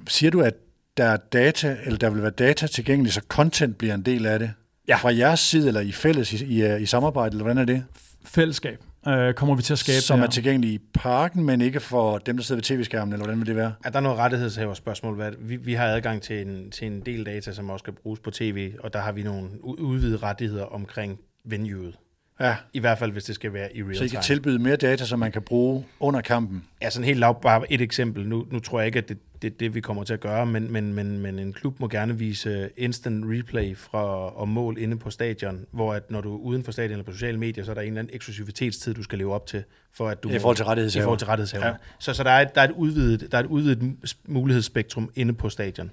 [0.08, 0.54] siger du, at
[0.98, 4.40] der er data, eller der vil være data tilgængelig, så content bliver en del af
[4.40, 4.52] det?
[4.88, 4.95] Ja.
[4.95, 7.84] Fra jeres side, eller i fælles, i, i, i samarbejde, eller hvordan er det?
[8.26, 11.80] Fællesskab øh, kommer vi til at skabe Som det er tilgængelig i parken, men ikke
[11.80, 13.74] for dem, der sidder ved tv-skærmen, eller hvordan vil det være?
[13.86, 15.15] Ja, der er noget rettighedshaver spørgsmål.
[15.15, 18.19] Hvad, vi, vi har adgang til en, til en del data, som også skal bruges
[18.19, 21.95] på tv, og der har vi nogle udvidede rettigheder omkring venueet.
[22.39, 24.17] Ja, I hvert fald, hvis det skal være i real så I time.
[24.17, 26.63] kan tilbyde mere data, som man kan bruge under kampen.
[26.82, 28.28] Ja, sådan helt lav, bare et eksempel.
[28.28, 30.45] Nu, nu tror jeg ikke, at det det, er det, vi kommer til at gøre,
[30.45, 34.98] men, men, men, men en klub må gerne vise instant replay fra og mål inde
[34.98, 37.71] på stadion, hvor at når du er uden for stadion eller på sociale medier, så
[37.71, 40.39] er der en eller anden eksklusivitetstid, du skal leve op til, for at du I
[40.39, 41.04] forhold til I rettighedshaver.
[41.04, 41.65] forhold til rettighedshaver.
[41.65, 41.71] Ja.
[41.71, 41.78] Ja.
[42.00, 43.95] Så, så der, er et, der, er et udvidet, der er et udvidet
[44.26, 45.91] mulighedsspektrum inde på stadion.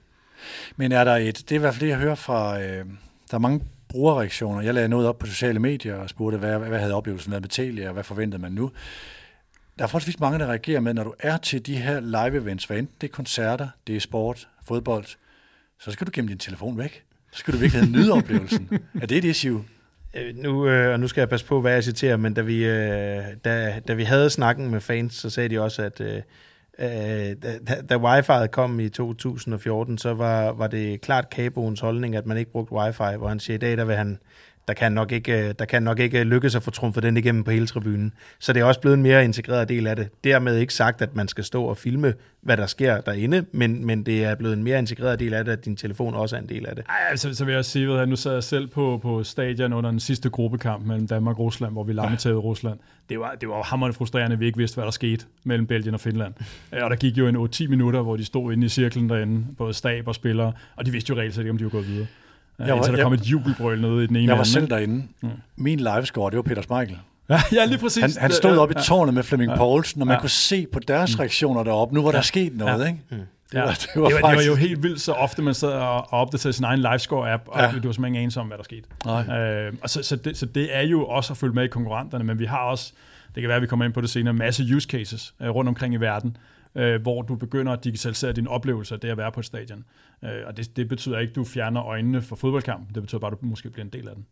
[0.76, 2.84] Men er der et, det er i hvert fald det, jeg hører fra, øh,
[3.30, 3.60] der er mange
[3.92, 4.62] brugerreaktioner.
[4.62, 7.48] Jeg lagde noget op på sociale medier og spurgte, hvad, hvad havde oplevelsen været med
[7.48, 8.70] Telia, og hvad forventede man nu?
[9.78, 12.64] Der er forholdsvis mange, der reagerer med, når du er til de her live events,
[12.64, 15.04] hvad enten det er koncerter, det er sport, fodbold,
[15.80, 17.04] så skal du gemme din telefon væk.
[17.32, 18.68] Så skal du virkelig nyde oplevelsen.
[19.02, 19.64] Er det et issue?
[20.14, 22.64] Øh, nu, øh, og nu skal jeg passe på, hvad jeg citerer, men da vi,
[22.64, 26.22] øh, da, da vi havde snakken med fans, så sagde de også, at øh,
[26.78, 32.26] øh, da, da wifi'et kom i 2014, så var, var det klart Kaboens holdning, at
[32.26, 34.18] man ikke brugte wifi, hvor han siger, i dag der vil han,
[34.68, 37.44] der kan nok ikke, øh, der kan nok ikke lykkes at få trumfet den igennem
[37.44, 38.12] på hele tribunen.
[38.38, 40.08] Så det er også blevet en mere integreret del af det.
[40.24, 44.06] Dermed ikke sagt, at man skal stå og filme, hvad der sker derinde, men, men
[44.06, 46.48] det er blevet en mere integreret del af det, at din telefon også er en
[46.48, 46.84] del af det.
[46.88, 49.90] Ej, altså, så vil jeg sige, at nu sad jeg selv på, på stadion under
[49.90, 52.78] den sidste gruppekamp mellem Danmark og Rusland, hvor vi lammetævede Rusland.
[53.08, 55.94] Det var, det var hammerende frustrerende, at vi ikke vidste, hvad der skete mellem Belgien
[55.94, 56.34] og Finland.
[56.72, 59.46] Øh, og der gik jo en 8-10 minutter, hvor de stod inde i cirklen derinde,
[59.58, 61.88] både stab og spillere, og de vidste jo reelt set ikke, om de var gået
[61.88, 62.06] videre.
[62.58, 65.04] Jeg var, indtil der kom et jubelbrøl nede i den ene Jeg var selv derinde.
[65.56, 66.98] Min livescore, det var Peter Smeichel.
[67.28, 68.02] Ja, ja, lige præcis.
[68.02, 68.82] Han, han stod Ja, oppe i ja.
[68.82, 70.20] tårnet med Flemming Poulsen, og man Ja.
[70.20, 71.94] kunne se på deres reaktioner deroppe.
[71.94, 72.98] Nu var der sket noget, ikke?
[73.10, 73.16] Ja.
[73.16, 75.54] Det var, det var, det, var, det var jo faktisk- helt vildt, så ofte man
[75.54, 77.64] sad og, og opdaterede sin egen livescore-app, og Ja.
[77.64, 77.70] ja.
[77.72, 78.82] du var simpelthen ikke ensom om, hvad der skete.
[79.06, 79.38] Nej.
[79.38, 82.24] Øh, og så, så, det, så det er jo også at følge med i konkurrenterne,
[82.24, 82.92] men vi har også,
[83.34, 85.68] det kan være, at vi kommer ind på det senere, masse use cases øh, rundt
[85.68, 86.36] omkring i verden,
[86.74, 89.84] øh, hvor du begynder at digitalisere din oplevelse af det at være på et stadion.
[90.24, 93.32] Øh, og det, det betyder ikke, at du fjerner øjnene fra fodboldkampen, det betyder bare,
[93.32, 94.26] at du måske bliver en del af den.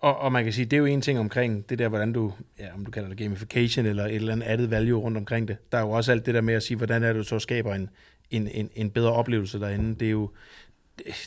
[0.00, 2.32] Og, og man kan sige, det er jo en ting omkring det der, hvordan du,
[2.58, 5.56] ja, om du kalder det gamification eller et eller andet added value rundt omkring det.
[5.72, 7.38] Der er jo også alt det der med at sige, hvordan er det, du så
[7.38, 7.90] skaber en,
[8.30, 9.94] en, en, en bedre oplevelse derinde.
[9.94, 10.30] Det er jo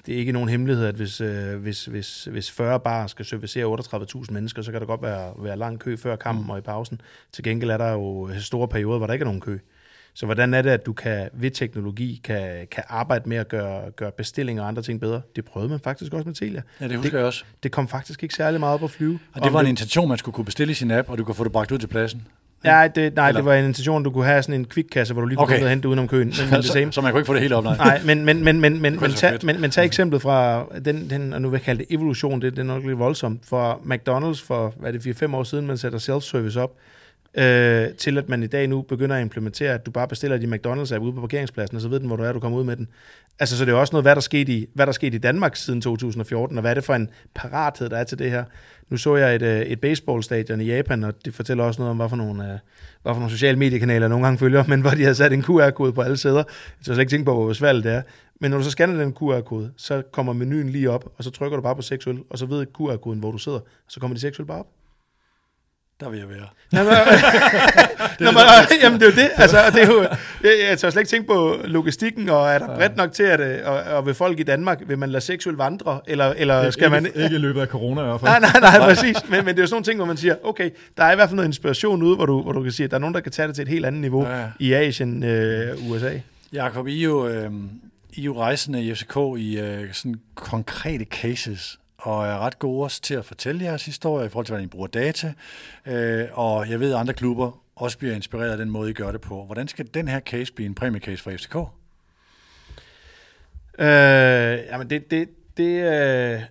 [0.06, 3.78] det, er ikke nogen hemmelighed, at hvis, øh, hvis, hvis, hvis 40 bar skal servicere
[3.80, 7.02] 38.000 mennesker, så kan der godt være, være lang kø før kampen og i pausen.
[7.32, 9.58] Til gengæld er der jo store perioder, hvor der ikke er nogen kø.
[10.16, 13.92] Så hvordan er det, at du kan ved teknologi kan, kan arbejde med at gøre,
[13.92, 15.22] gøre bestillinger og andre ting bedre?
[15.36, 16.62] Det prøvede man faktisk også med Telia.
[16.82, 17.44] Ja, det husker jeg også.
[17.64, 19.20] Det kom faktisk ikke særlig meget op at flyve.
[19.34, 21.36] Og det var en intention, man skulle kunne bestille i sin app, og du kunne
[21.36, 22.28] få det bragt ud til pladsen.
[22.64, 25.22] Nej, det, nej Eller- det var en intention, du kunne have sådan en kvikkasse, hvor
[25.22, 25.64] du lige kunne Okay.
[25.64, 26.28] og hente udenom køen.
[26.28, 26.92] Men, men det så, same.
[26.94, 27.78] så man kunne ikke få det helt op, nej.
[27.78, 31.10] Nej, men, men, men, men, men, men, så tag, men, men tag eksemplet fra den,
[31.10, 33.82] den, og nu vil jeg kalde det evolution, det, det er nok lidt voldsomt, for
[33.86, 36.72] McDonald's for, hvad er det, 4-5 år siden, man sætter self-service op,
[37.38, 40.54] øh, til at man i dag nu begynder at implementere, at du bare bestiller din
[40.54, 42.76] McDonald's-app ude på parkeringspladsen, og så ved den, hvor du er, du kommer ud med
[42.76, 42.88] den.
[43.40, 45.56] Altså, så det er også noget, hvad der skete i, hvad der skete i Danmark
[45.56, 48.44] siden 2014, og hvad er det for en parathed, der er til det her.
[48.90, 51.98] Nu så jeg et, øh, et baseballstadion i Japan, og det fortæller også noget om,
[51.98, 52.60] hvad for nogle, øh,
[53.02, 55.94] hvad for nogle sociale mediekanaler nogle gange følger, men hvor de har sat en QR-kode
[55.94, 56.38] på alle sæder.
[56.38, 58.02] Jeg tror slet ikke tænke på, hvor besværligt det er.
[58.40, 61.58] Men når du så scanner den QR-kode, så kommer menuen lige op, og så trykker
[61.58, 64.16] du bare på 6 øl, og så ved QR-koden, hvor du sidder, og så kommer
[64.16, 64.68] de 6 øl bare op.
[66.04, 66.48] Der vil jeg være.
[66.74, 66.94] Jamen,
[68.20, 68.42] Nå, men,
[68.84, 69.30] jamen, det er jo det.
[69.36, 70.02] Altså, det er jo,
[70.44, 73.40] jeg, jeg tør slet ikke tænke på logistikken, og er der bredt nok til, at
[73.40, 76.92] øh, og, og vil folk i Danmark, vil man lade seksuel vandre, eller, eller skal
[76.92, 77.06] man...
[77.06, 78.30] Ikke, ikke i løbet af corona i hvert fald.
[78.30, 79.16] Nej, nej, nej, præcis.
[79.30, 81.16] Men, men det er jo sådan nogle ting, hvor man siger, okay, der er i
[81.16, 83.16] hvert fald noget inspiration ude, hvor du, hvor du kan sige, at der er nogen,
[83.16, 84.48] der kan tage det til et helt andet niveau Ja, ja.
[84.60, 86.12] i Asien, øh, USA.
[86.54, 87.52] Jakob, I er jo, øh,
[88.14, 92.84] I er jo rejsende i FCK i øh, sådan konkrete cases, og er ret gode
[92.84, 95.34] også til at fortælle jeres historie i forhold til, hvordan I bruger data.
[95.86, 99.12] Øh, og jeg ved, at andre klubber også bliver inspireret af den måde, I gør
[99.12, 99.46] det på.
[99.46, 101.56] Hvordan skal den her case blive en præmiecase for FCK?
[103.80, 106.42] Øh, jamen det, det, det, øh,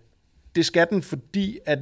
[0.54, 1.78] det skal den, fordi at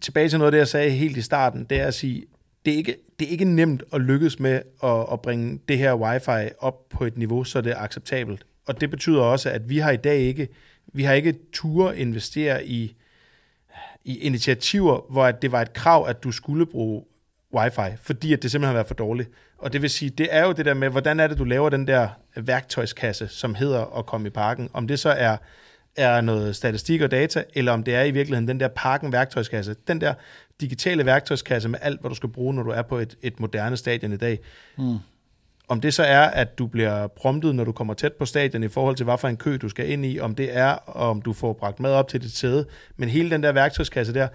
[0.00, 2.26] tilbage til noget af det, jeg sagde helt i starten, det er at sige,
[2.64, 5.94] det er ikke, det er ikke nemt at lykkes med at, at bringe det her
[5.94, 8.46] wifi op på et niveau, så det er acceptabelt.
[8.66, 10.48] Og det betyder også, at vi har i dag ikke,
[10.92, 12.96] vi har ikke tur investere i,
[14.04, 17.04] i initiativer, hvor at det var et krav, at du skulle bruge
[17.54, 19.30] wifi, fordi at det simpelthen har været for dårligt.
[19.58, 21.68] Og det vil sige, det er jo det der med, hvordan er det, du laver
[21.68, 24.70] den der værktøjskasse, som hedder at komme i parken.
[24.72, 25.36] Om det så er,
[25.96, 29.76] er noget statistik og data, eller om det er i virkeligheden den der parken værktøjskasse.
[29.88, 30.14] Den der
[30.60, 33.76] digitale værktøjskasse med alt, hvad du skal bruge, når du er på et, et moderne
[33.76, 34.38] stadion i dag.
[34.78, 34.98] Mm.
[35.68, 38.68] Om det så er, at du bliver promptet, når du kommer tæt på stadion i
[38.68, 41.32] forhold til, hvad for en kø du skal ind i, om det er, om du
[41.32, 42.66] får bragt mad op til dit sæde.
[42.96, 44.28] Men hele den der værktøjskasse der,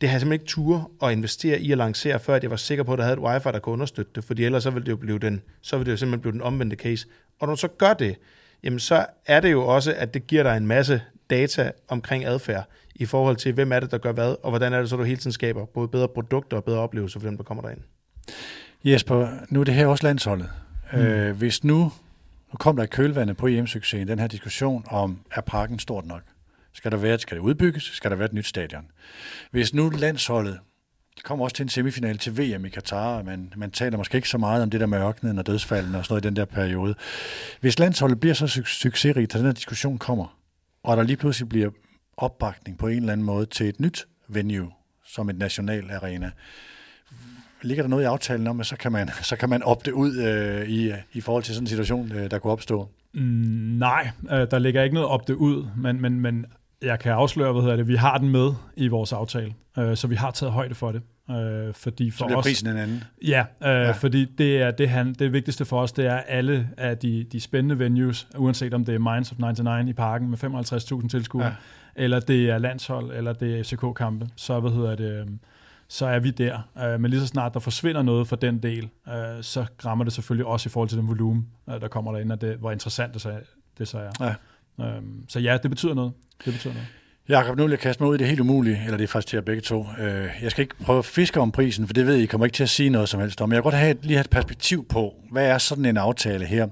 [0.00, 2.84] det har jeg simpelthen ikke tur at investere i at lancere, før jeg var sikker
[2.84, 4.90] på, at der havde et wifi, der kunne understøtte det, fordi ellers så ville det
[4.90, 7.06] jo blive den, så ville det jo simpelthen blive den omvendte case.
[7.40, 8.16] Og når du så gør det,
[8.62, 12.64] jamen så er det jo også, at det giver dig en masse data omkring adfærd,
[12.94, 15.02] i forhold til, hvem er det, der gør hvad, og hvordan er det så, du
[15.02, 17.80] hele tiden skaber både bedre produkter og bedre oplevelser for dem, der kommer derind.
[18.84, 20.50] Jesper, nu er det her også landsholdet.
[20.92, 20.98] Mm.
[20.98, 21.92] Øh, hvis nu,
[22.52, 26.22] nu kom der i kølvandet på EM-succesen, den her diskussion om, er parken stort nok?
[26.72, 27.82] Skal der være, skal det udbygges?
[27.82, 28.86] Skal der være et nyt stadion?
[29.50, 30.58] Hvis nu landsholdet,
[31.16, 34.16] det kommer også til en semifinal til VM i Katar, men man, man taler måske
[34.16, 36.36] ikke så meget om det der med ørkenen og dødsfaldene og sådan noget i den
[36.36, 36.94] der periode.
[37.60, 40.38] Hvis landsholdet bliver så succesrigt, at den her diskussion kommer,
[40.82, 41.70] og der lige pludselig bliver
[42.16, 44.70] opbakning på en eller anden måde til et nyt venue,
[45.06, 46.30] som et national arena,
[47.64, 50.16] ligger der noget i aftalen om, at så kan man, så kan man opte ud
[50.16, 52.88] øh, i, i forhold til sådan en situation, øh, der kunne opstå?
[53.14, 53.20] Mm,
[53.78, 56.46] nej, øh, der ligger ikke noget op det ud, men, men, men
[56.82, 60.06] jeg kan afsløre, hvad hedder det, vi har den med i vores aftale, øh, så
[60.06, 61.02] vi har taget højde for det.
[61.30, 63.04] Øh, fordi for Så bliver os, prisen en anden.
[63.26, 63.82] Ja, øh, Ja.
[63.82, 67.26] ja, fordi det er det, han, det vigtigste for os, det er alle af de,
[67.32, 70.38] de spændende venues, uanset om det er Minds of 99 i parken med
[71.02, 71.54] 55.000 tilskuere,
[71.96, 75.26] eller det er landshold, eller det er FCK-kampe, så, hvad hedder det, øh,
[75.92, 76.68] så er vi der.
[76.78, 80.12] Øh, men lige så snart der forsvinder noget fra den del, øh, så rammer det
[80.12, 83.14] selvfølgelig også i forhold til den volumen, øh, der kommer derinde, og det, hvor interessant
[83.14, 83.34] det så,
[83.78, 84.34] det så er.
[84.80, 84.84] Ja.
[84.84, 86.12] Øhm, så ja, det betyder noget.
[86.44, 86.88] Det betyder noget.
[87.28, 89.28] Jakob, nu vil jeg kaste mig ud i det helt umulige, eller det er faktisk
[89.28, 89.86] til jer begge to.
[89.98, 92.44] Øh, jeg skal ikke prøve at fiske om prisen, for det ved I, I kommer
[92.44, 93.48] ikke til at sige noget som helst om.
[93.48, 96.44] Men jeg vil godt have, lige have et perspektiv på, hvad er sådan en aftale
[96.44, 96.68] her?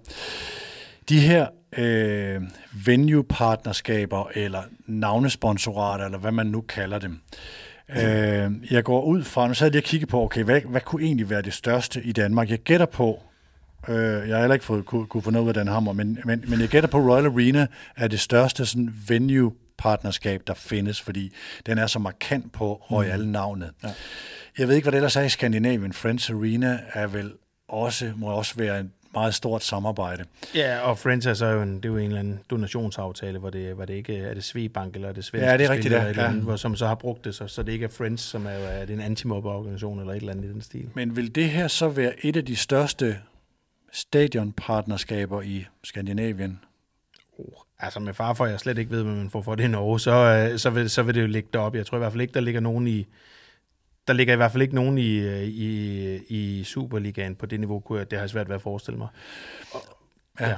[1.08, 1.46] De her
[1.78, 2.42] øh,
[2.86, 7.12] venue-partnerskaber, eller navnesponsorater, eller hvad man nu kalder dem.
[7.12, 7.69] Øh,
[8.70, 11.02] jeg går ud fra, nu sad jeg lige og kigge på, okay, hvad, hvad kunne
[11.02, 12.50] egentlig være det største i Danmark?
[12.50, 13.22] Jeg gætter på,
[13.88, 16.18] øh, jeg har heller ikke fået, kunne, kunne få noget ud af den hammer, men,
[16.24, 21.00] men, men jeg gætter på, Royal Arena er det største sådan, venue partnerskab, der findes,
[21.00, 21.32] fordi
[21.66, 23.70] den er så markant på Royal-navnet.
[23.84, 23.88] Ja.
[24.58, 25.92] Jeg ved ikke, hvad det ellers er i Skandinavien.
[25.92, 27.32] Friends Arena er vel
[27.68, 30.24] også, må også være et meget stort samarbejde.
[30.54, 33.50] Ja, og Friends er så jo en, det er jo en eller anden donationsaftale, hvor
[33.50, 35.94] det, hvor det ikke er det Svebank eller er det svenske Ja, det er rigtigt,
[35.94, 36.28] spil, eller ja.
[36.28, 38.50] andet, hvor, som så har brugt det, så, så det ikke er Friends, som er,
[38.50, 40.88] er det en antimobbeorganisation eller et eller andet i den stil.
[40.94, 43.18] Men vil det her så være et af de største
[43.92, 46.60] stadionpartnerskaber i Skandinavien?
[47.38, 47.44] Oh,
[47.78, 50.00] altså med far for, jeg slet ikke ved, hvad man får for det i Norge,
[50.00, 51.78] så, øh, så, vil, så vil det jo ligge deroppe.
[51.78, 53.06] Jeg tror i hvert fald ikke, der ligger nogen i...
[54.06, 57.82] Der ligger i hvert fald ikke nogen i, øh, i, i Superligaen på det niveau,
[57.88, 59.08] det har jeg svært ved at forestille mig.
[60.40, 60.48] Ja.
[60.48, 60.56] ja.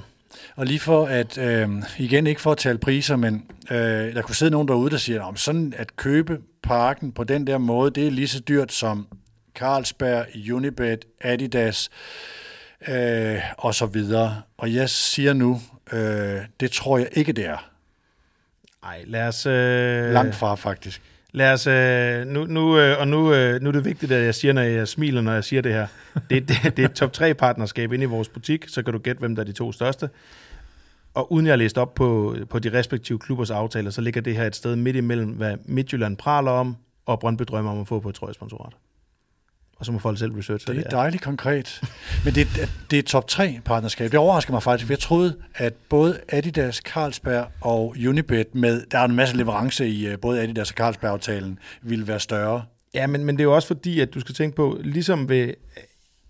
[0.57, 4.35] Og lige for at, øh, igen ikke for at tale priser, men øh, der kunne
[4.35, 8.07] sidde nogen derude, der siger, om sådan at købe parken på den der måde, det
[8.07, 9.07] er lige så dyrt som
[9.55, 11.91] Carlsberg, Unibet, Adidas
[12.89, 14.43] øh, og så videre.
[14.57, 15.61] Og jeg siger nu,
[15.93, 17.71] øh, det tror jeg ikke, det er.
[18.83, 19.47] Ej, lad os...
[19.47, 21.03] Øh, Langt fra faktisk.
[21.35, 24.35] Lad os, øh, nu, nu, øh, og nu, øh, nu er det vigtigt, at jeg
[24.35, 25.87] siger, når jeg smiler, når jeg siger det her.
[26.31, 28.99] Det, det, det er et top 3 partnerskab inde i vores butik, så kan du
[28.99, 30.11] gætte, hvem der er de to største.
[31.15, 34.37] Og uden jeg har læst op på, på de respektive klubbers aftaler, så ligger det
[34.37, 38.01] her et sted midt imellem, hvad Midtjylland praler om, og Brøndby drømmer om at få
[38.01, 38.73] på et trøjesponsorat.
[39.83, 40.97] Og så må folk selv researche, Det er det er.
[40.97, 41.81] dejligt konkret.
[42.25, 44.11] Men det, er- det er top 3 partnerskab.
[44.13, 48.99] Det overrasker mig faktisk, for jeg troede, at både Adidas, Carlsberg og Unibet med, der
[48.99, 52.65] er en masse leverance i øh, både Adidas og Carlsberg-aftalen, ville være større.
[52.95, 55.55] Ja, men, men det er jo også fordi, at du skal tænke på, ligesom ved...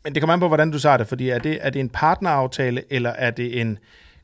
[0.04, 1.88] Men det kommer an på, hvordan du siger det, fordi er det, er det en
[1.88, 3.78] partneraftale, eller er det en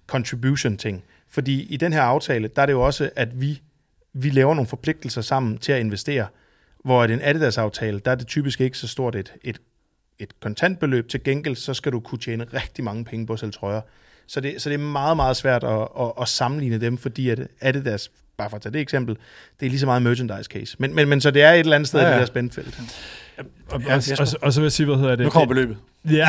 [0.06, 1.02] contribution-ting?
[1.30, 3.62] Fordi i den her aftale, der er det jo også, at vi,
[4.14, 6.26] vi laver nogle forpligtelser sammen til at investere,
[6.84, 9.58] hvor i en Adidas-aftale, der er det typisk ikke så stort et, et,
[10.18, 11.08] et kontantbeløb.
[11.08, 13.80] Til gengæld, så skal du kunne tjene rigtig mange penge på at sælge trøjer.
[14.26, 17.38] Så det, så det er meget, meget svært at, at, at sammenligne dem, fordi at
[17.60, 19.16] Adidas, bare for at tage det eksempel,
[19.60, 20.76] det er lige så meget merchandise case.
[20.78, 22.26] Men, men, men så det er et eller andet sted Ja, ja, i det der
[22.26, 22.80] spændfelt.
[23.38, 25.24] Og, Ja, og, og, og, så vil jeg sige, hvad hedder det?
[25.24, 25.76] Nu kommer beløbet.
[26.10, 26.28] Ja,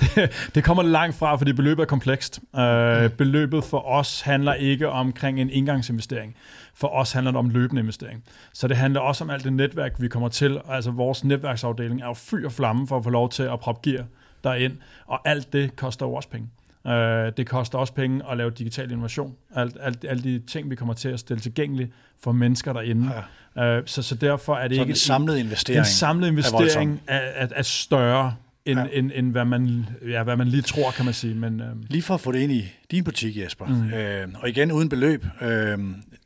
[0.00, 2.40] det, det kommer langt fra, fordi beløbet er komplekst.
[2.52, 6.36] Uh, beløbet for os handler ikke omkring en engangsinvestering.
[6.74, 8.24] For os handler det om løbende investering.
[8.52, 10.60] Så det handler også om alt det netværk, vi kommer til.
[10.68, 13.90] Altså vores netværksafdeling er jo fyr og flamme for at få lov til at proppe
[13.90, 14.04] gear
[14.44, 14.76] derind.
[15.06, 16.48] Og alt det koster jo også penge.
[16.84, 16.92] Uh,
[17.36, 19.34] det koster også penge at lave digital innovation.
[19.54, 21.90] Alt, alt, alle de ting, vi kommer til at stille tilgængeligt
[22.22, 23.10] for mennesker derinde.
[23.56, 23.78] Ja.
[23.78, 25.78] Uh, så, så derfor er det Så ikke en samlet investering.
[25.78, 28.34] en samlet investering er, er, er større,
[28.66, 28.86] end, Ja.
[28.92, 31.34] end, end hvad, man, ja, hvad man lige tror, kan man sige.
[31.34, 33.92] Men, øhm, Lige for at få det ind i din butik, Jesper, mm.
[33.94, 35.78] øh, og igen uden beløb, øh,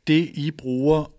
[0.07, 1.11] det I bruger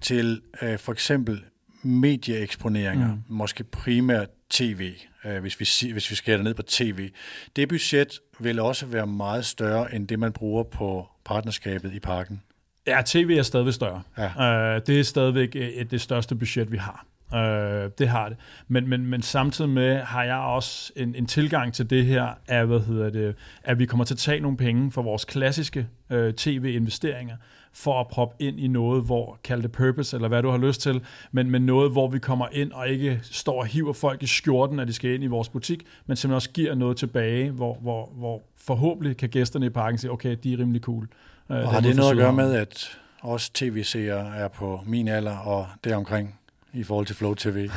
[0.00, 1.42] til øh, for eksempel
[1.82, 3.20] medieeksponeringer, mm.
[3.28, 4.92] måske primært tv,
[5.24, 7.10] øh, hvis, vi, hvis vi skærer det ned på tv,
[7.56, 12.42] det budget vil også være meget større end det, man bruger på partnerskabet i parken.
[12.86, 14.02] ja, tv er stadigvæk større.
[14.18, 14.74] Ja.
[14.74, 17.06] Øh, det er stadigvæk øh, det største budget, vi har.
[17.34, 18.36] Øh, det har det.
[18.68, 22.66] Men, men, men samtidig med har jeg også en, en tilgang til det her, af,
[22.66, 23.34] hvad hedder det,
[23.64, 27.36] at vi kommer til at tage nogle penge fra vores klassiske øh, tv-investeringer,
[27.72, 30.80] for at proppe ind i noget, hvor, kald det purpose, eller hvad du har lyst
[30.80, 31.00] til,
[31.32, 34.80] men, men noget, hvor vi kommer ind og ikke står og hiver folk i skjorten,
[34.80, 38.12] at de skal ind i vores butik, men simpelthen også giver noget tilbage, hvor, hvor,
[38.14, 41.08] hvor forhåbentlig kan gæsterne i parken sige, okay, de er rimelig cool.
[41.50, 45.36] Øh, Og har det noget at gøre med, at også tv-seere er på min alder
[45.36, 46.38] og deromkring
[46.74, 47.56] i forhold til Flow TV?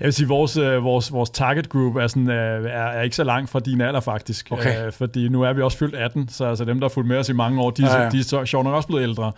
[0.00, 3.16] Jeg vil sige, vores, øh, vores, vores target group er, sådan, øh, er, er ikke
[3.16, 4.48] så langt fra din alder faktisk.
[4.50, 4.86] Okay.
[4.86, 7.16] Øh, fordi nu er vi også fyldt 18, så altså dem, der har fulgt med
[7.16, 9.32] os i mange år, de, Ja, ja, de er så, sjovt nok også blevet ældre.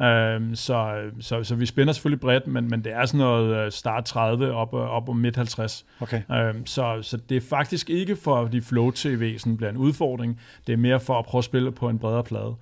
[0.00, 3.72] Øhm, så, så, så vi spænder selvfølgelig bredt, men, men det er sådan noget øh,
[3.72, 5.84] start 30 op, øh, op om midt 50.
[6.00, 6.22] Okay.
[6.32, 9.76] Øhm, så, så det er faktisk ikke for, at de Flow TV sådan bliver en
[9.76, 10.40] udfordring.
[10.66, 12.54] Det er mere for at prøve at spille på en bredere plade.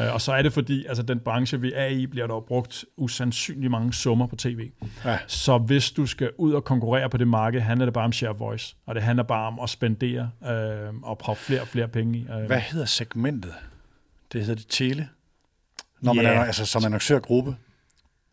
[0.00, 2.84] Øh, og så er det fordi, altså den branche, vi er i, bliver der brugt
[2.96, 4.70] usandsynligt mange summer på tv.
[5.04, 5.18] Ja.
[5.26, 8.36] Så hvis du skal ud og konkurrere på det marked, handler det bare om share
[8.38, 8.76] voice.
[8.86, 12.26] Og det handler bare om at spendere øh, og prøve flere og flere penge i.
[12.40, 12.46] Øh.
[12.46, 13.54] Hvad hedder segmentet?
[14.32, 15.08] Det hedder det tele?
[16.00, 16.30] når man Ja.
[16.30, 17.56] er, altså, som annoncørgruppe?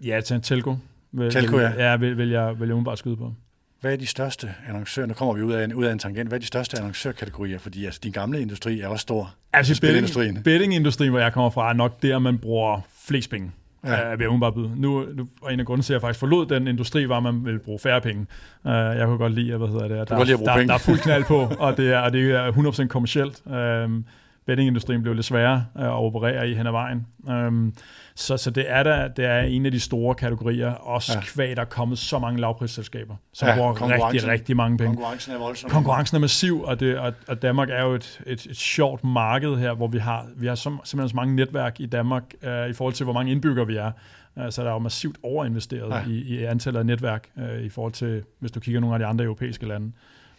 [0.03, 0.78] Ja, til en telco.
[1.12, 1.89] Vil, Telco, vil, ja.
[1.89, 3.34] Ja, vil, vil, jeg, vil jeg umiddelbart skyde på.
[3.82, 5.07] Hvad er de største annoncører?
[5.07, 6.29] Nu kommer vi ud af en, ud af en tangent.
[6.29, 7.59] Hvad er de største annoncørkategorier?
[7.59, 9.36] Fordi altså, din gamle industri er også stor.
[9.53, 10.27] Altså, Spilindustrien.
[10.27, 13.51] betting, bettingindustrien, hvor jeg kommer fra, er nok der, man bruger flest penge.
[13.86, 14.13] Ja.
[14.13, 14.71] Uh, jeg umiddelbart byde.
[14.75, 17.23] Nu, nu, og en af grunden til, at jeg faktisk forlod den industri, var, at
[17.23, 18.25] man ville bruge færre penge.
[18.63, 20.67] Uh, jeg kunne godt lide, hvad hedder det, der, der, penge.
[20.67, 23.41] der er fuld knald på, og det er, og det er 100% kommercielt.
[23.45, 24.05] Um,
[24.45, 27.07] bettingindustrien blev lidt sværere uh, at operere i hen ad vejen.
[27.47, 27.73] Um,
[28.15, 31.21] så, så det er der, det er en af de store kategorier, også Ja.
[31.21, 34.95] kvæg, der er kommet så mange lavprisselskaber, som Ja, bruger rigtig, rigtig mange penge.
[34.95, 35.69] Konkurrencen er voldsom.
[35.69, 39.55] Konkurrencen er massiv, og, det, og, og Danmark er jo et, et, et sjovt marked
[39.55, 42.73] her, hvor vi har, vi har så, simpelthen så mange netværk i Danmark øh, i
[42.73, 43.91] forhold til, hvor mange indbyggere vi er.
[44.39, 46.01] Øh, så der er jo massivt overinvesteret Ja.
[46.11, 49.05] i, i antallet af netværk øh, i forhold til, hvis du kigger nogle af de
[49.05, 49.91] andre europæiske lande.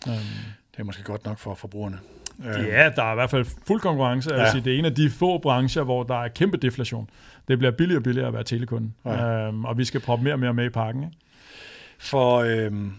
[0.07, 0.13] Um,
[0.73, 1.99] Det er måske godt nok for forbrugerne.
[2.45, 4.31] Øh, ja, der er i hvert fald fuld konkurrence.
[4.31, 4.51] Jeg vil Ja.
[4.51, 7.11] sige, det er en af de få brancher, hvor der er kæmpe deflation.
[7.49, 8.91] Det bliver billigere og billigere at være telekunde.
[9.05, 9.49] Ja.
[9.49, 11.03] Um, og vi skal proppe mere og mere med i pakken.
[11.05, 11.17] Ikke?
[11.99, 12.93] For øhm,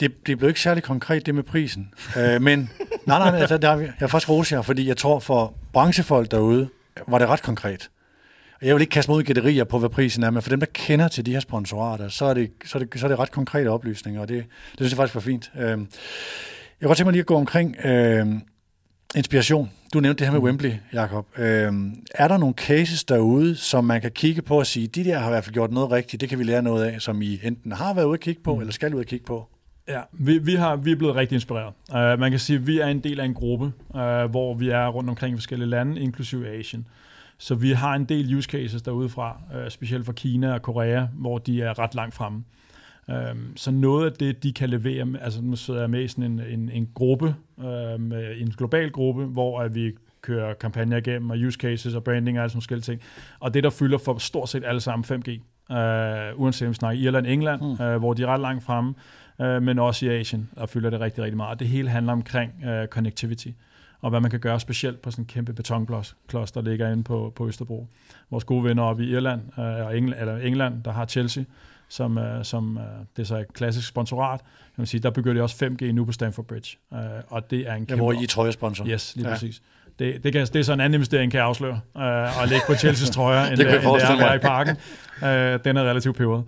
[0.00, 1.94] det, det blev ikke særlig konkret, det med prisen.
[2.18, 2.58] øh, men
[3.06, 6.30] nej, nej, altså, der, er jeg er faktisk rose jer, fordi jeg tror for branchefolk
[6.30, 6.68] derude,
[7.08, 7.90] var det ret konkret.
[8.60, 10.66] Og Jeg vil ikke kaste i gætterier på, hvad prisen er, men for dem, der
[10.74, 13.30] kender til de her sponsorater, så er det, så er det, så er det ret
[13.30, 14.36] konkrete oplysninger, og det,
[14.70, 15.50] det synes jeg faktisk var fint.
[15.58, 15.88] Øhm,
[16.80, 18.42] jeg kunne tænke mig lige at gå omkring øhm,
[19.16, 19.70] inspiration.
[19.92, 21.26] Du nævnte det her med Wembley, Jacob.
[21.38, 25.18] Øhm, er der nogle cases derude, som man kan kigge på og sige, de der
[25.18, 27.40] har i hvert fald gjort noget rigtigt, det kan vi lære noget af, som I
[27.42, 28.60] enten har været ude at kigge på, mm.
[28.60, 29.48] eller skal ud at kigge på?
[29.88, 31.72] Ja, vi, vi, har, vi er blevet rigtig inspireret.
[31.88, 34.00] Uh, man kan sige, at vi er en del af en gruppe, uh,
[34.30, 36.86] hvor vi er rundt omkring i forskellige lande, inklusive Asien.
[37.38, 41.06] Så vi har en del use cases derude fra, uh, specielt fra Kina og Korea,
[41.12, 42.44] hvor de er ret langt fremme.
[43.08, 46.24] Um, så noget af det, de kan levere, altså nu sidder jeg med i sådan
[46.24, 47.64] en, en, en gruppe, uh,
[48.00, 49.92] med en global gruppe, hvor uh, vi
[50.22, 53.00] kører kampagner igennem, og use cases og branding og alle sådan nogle forskellige ting.
[53.40, 57.02] Og det, der fylder for stort set alle sammen 5G, uh, uanset om vi snakker
[57.02, 57.98] Irland, England, Mm.
[58.00, 58.94] hvor de er ret langt fremme,
[59.40, 61.58] øh, men også i Asien, og fylder det rigtig, rigtig meget.
[61.60, 63.48] Det hele handler omkring øh, connectivity,
[64.00, 67.32] og hvad man kan gøre specielt på sådan en kæmpe betonbloks, der ligger inde på,
[67.36, 67.86] på Østerbro.
[68.30, 71.44] Vores gode venner oppe i Irland, øh, og England, eller England, der har Chelsea,
[71.88, 72.84] som, øh, som øh,
[73.16, 76.04] det er så et klassisk sponsorat, kan man sige, der begynder de også 5G nu
[76.04, 77.94] på Stamford Bridge, øh, og det er en Ja, kæmpe...
[77.94, 78.86] hvor I er trøjesponsor.
[78.86, 79.30] Yes, lige Ja.
[79.30, 79.34] ja.
[79.34, 79.62] præcis.
[79.98, 82.64] Det, det, kan, det er så en anden investering, kan jeg afsløre, øh, at lægge
[82.66, 84.76] på Chelsea's trøjer, end Det det, jeg end det er at være i parken.
[85.24, 86.44] Øh, den er relativt peberet.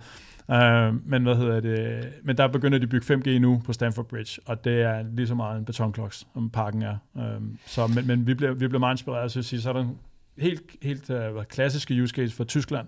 [0.47, 2.09] Uh, men hvad hedder det?
[2.23, 5.27] Men der begynder de at bygge 5G nu på Stamford Bridge, og det er lige
[5.27, 6.97] så meget en betonkloks, som parken er.
[7.13, 9.73] Um, så, men, men vi bliver, vi bliver meget inspireret, så, jeg sige, så er
[9.73, 9.97] der en
[10.37, 12.87] helt, helt uh, klassiske use case for Tyskland,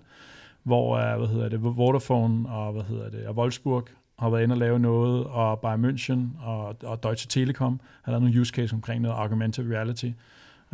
[0.64, 3.88] hvor uh, hvad hedder det, Vodafone og hvad hedder det, og Wolfsburg
[4.18, 8.22] har været inde og lave noget, og Bayern München og, og Deutsche Telekom har lavet
[8.22, 10.10] nogle use case omkring noget augmented reality,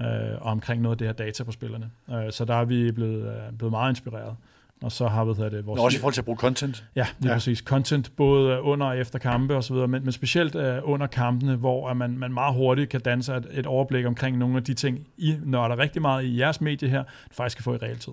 [0.01, 0.07] øh,
[0.41, 1.91] og omkring noget af det her data på spillerne.
[2.11, 4.37] Øh, så der er vi blevet, øh, blevet meget inspireret.
[4.83, 5.79] Og så har vi hvad hedder det, vores...
[5.79, 6.85] Nå, også i forhold til at bruge content.
[6.97, 7.29] Ja, lige Ja.
[7.29, 7.35] ja.
[7.35, 7.59] præcis.
[7.59, 11.07] Content både øh, under og efter kampe og så videre, men, men specielt uh, under
[11.07, 14.65] kampene, hvor at man, man meget hurtigt kan danse et, et overblik omkring nogle af
[14.65, 18.13] de ting, I nørder rigtig meget i jeres medie her, faktisk kan få i realtid.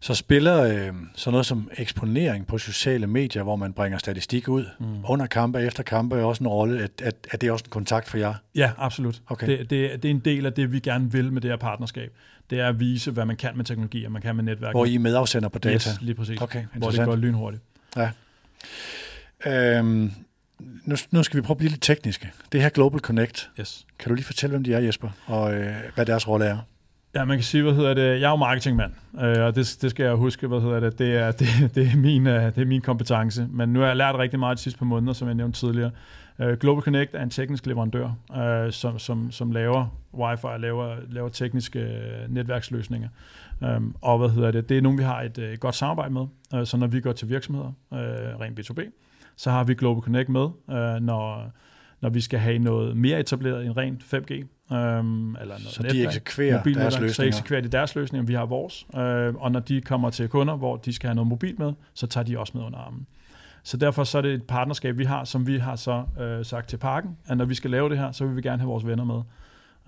[0.00, 4.64] Så spiller øh, sådan noget som eksponering på sociale medier, hvor man bringer statistik ud
[4.80, 4.86] mm.
[5.04, 6.82] under kampe og efter kampe, er også en rolle.
[6.82, 8.34] At, at, at det er også en kontakt for jer?
[8.54, 9.22] Ja, absolut.
[9.26, 9.46] Okay.
[9.46, 12.12] Det, det, det er en del af det, vi gerne vil med det her partnerskab.
[12.50, 14.74] Det er at vise, hvad man kan med teknologi, og man kan med netværk.
[14.74, 15.74] Hvor I er medafsender på data?
[15.90, 16.40] Yes, lige præcis.
[16.40, 17.62] Okay, hvor det går lynhurtigt.
[19.46, 20.12] Øhm,
[20.84, 22.30] nu, nu skal vi prøve at blive lidt tekniske.
[22.52, 23.86] Det her Global Connect, Yes.
[23.98, 26.58] kan du lige fortælle, hvem de er, Jesper, og øh, hvad deres rolle er?
[27.14, 29.90] Ja, man kan sige, hvad hedder det, jeg er jo marketingmand, øh, og det, det
[29.90, 32.66] skal jeg huske, hvad hedder det, det er, det, det, er min, øh, det er
[32.66, 35.34] min kompetence, men nu har jeg lært rigtig meget de sidste par måneder, som jeg
[35.34, 35.90] nævnte tidligere.
[36.38, 40.96] Øh, Global Connect er en teknisk leverandør, øh, som, som, som laver wifi og laver,
[41.10, 43.08] laver tekniske øh, netværksløsninger.
[43.60, 46.26] Um, og hvad hedder det, det er nogen, vi har et, øh, godt samarbejde med,
[46.54, 47.98] øh, så når vi går til virksomheder, øh,
[48.40, 48.80] rent B2B,
[49.36, 51.52] så har vi Global Connect med, øh, når,
[52.00, 54.57] når vi skal have noget mere etableret end rent 5G.
[54.72, 56.06] Øhm, eller noget Så de netværk.
[56.06, 57.28] eksekverer deres Så løsninger?
[57.28, 58.86] eksekverer de deres løsninger, vi har vores.
[58.96, 62.06] Øh, og når de kommer til kunder, hvor de skal have noget mobil med, så
[62.06, 63.06] tager de også med under armen.
[63.62, 66.68] Så derfor så er det et partnerskab, vi har, som vi har så øh, sagt
[66.68, 68.86] til parken, at når vi skal lave det her, så vil vi gerne have vores
[68.86, 69.22] venner med.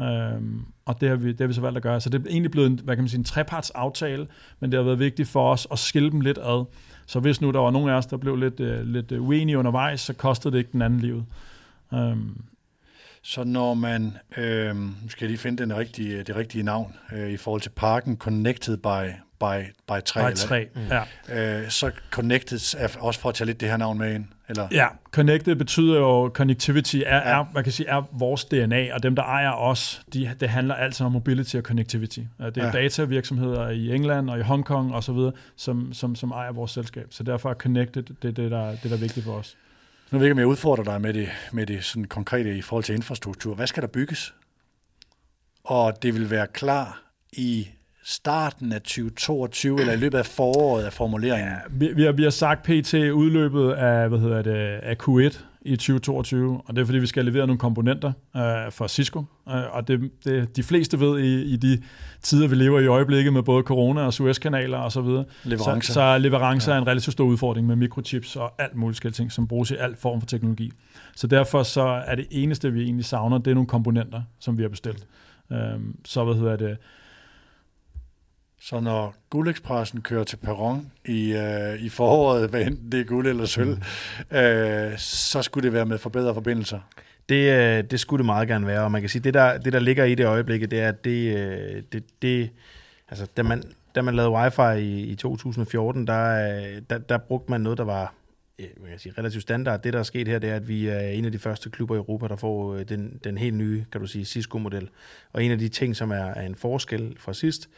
[0.00, 2.00] Øhm, og det har, vi, det har vi så valgt at gøre.
[2.00, 4.26] Så det er egentlig blevet en, hvad kan man sige, en treparts aftale,
[4.60, 6.64] men det har været vigtigt for os at skille dem lidt ad.
[7.06, 10.00] Så hvis nu der var nogen af os, der blev lidt, øh, lidt uenige undervejs,
[10.00, 11.24] så kostede det ikke den anden livet.
[11.94, 12.42] Øhm,
[13.22, 17.30] Så når man, øh, nu skal jeg lige finde den rigtige, det rigtige navn, øh,
[17.30, 20.30] i forhold til parken Connected by, by, by 3.
[20.30, 20.80] By 3, mm.
[20.90, 21.62] ja.
[21.62, 24.24] Øh, så Connected er også for at tage lidt det her navn med ind.
[24.48, 24.68] Eller?
[24.72, 27.40] Ja, Connected betyder jo, connectivity er, ja.
[27.40, 30.74] er, man kan sige, er vores DNA, og dem, der ejer os, de, det handler
[30.74, 32.20] altid om mobility og connectivity.
[32.38, 32.70] Det er ja.
[32.70, 35.18] datavirksomheder i England og i Hongkong osv.,
[35.56, 37.06] som, som, som ejer vores selskab.
[37.10, 39.56] Så derfor er Connected det, det, der, det der er vigtigt for os.
[40.10, 42.62] Nu ved jeg ikke, om jeg udfordrer dig med det, med det sådan konkrete i
[42.62, 43.54] forhold til infrastruktur.
[43.54, 44.34] Hvad skal der bygges?
[45.64, 47.02] Og det vil være klar
[47.32, 47.68] i
[48.04, 51.48] starten af 2022, eller i løbet af foråret af formuleringen?
[51.48, 55.49] Ja, vi, vi, har, vi har sagt PT udløbet af, hvad hedder det, af Q1
[55.62, 59.24] i 2022, og det er fordi, vi skal levere nogle komponenter øh, for Cisco.
[59.48, 61.82] Øh, og det, det, de fleste ved i, i de
[62.22, 65.92] tider, vi lever i øjeblikket med både corona og Suez-kanaler osv., så, leverancer.
[65.92, 66.78] så, så leverancer ja.
[66.78, 69.98] er en relativt stor udfordring med mikrochips og alt muligt ting, som bruges i alt
[69.98, 70.72] form for teknologi.
[71.16, 74.62] Så derfor så er det eneste, vi egentlig savner, det er nogle komponenter, som vi
[74.62, 75.06] har bestilt.
[75.52, 75.58] Øh,
[76.04, 76.76] så hvad hedder det,
[78.60, 83.26] så når Guldekspressen kører til perron i, øh, i foråret, hvad enten det er guld
[83.26, 83.78] eller sølv,
[84.30, 84.36] mm.
[84.36, 86.80] øh, så skulle det være med forbedrede forbindelser.
[87.28, 89.72] Det, øh, det skulle det meget gerne være, og man kan sige, det der, det
[89.72, 92.50] der ligger i det øjeblikket, det er, at det, øh, det, det
[93.08, 93.62] altså, da man,
[93.94, 97.84] da man lavede wifi i, i 2014, der, øh, der, der brugte man noget, der
[97.84, 98.14] var
[98.80, 99.82] man kan sige, relativt standard.
[99.82, 101.94] Det, der er sket her, det er, at vi er en af de første klubber
[101.94, 104.88] i Europa, der får øh, den, den helt nye, kan du sige, Cisco-model.
[105.32, 107.68] Og en af de ting, som er, er en forskel fra sidst,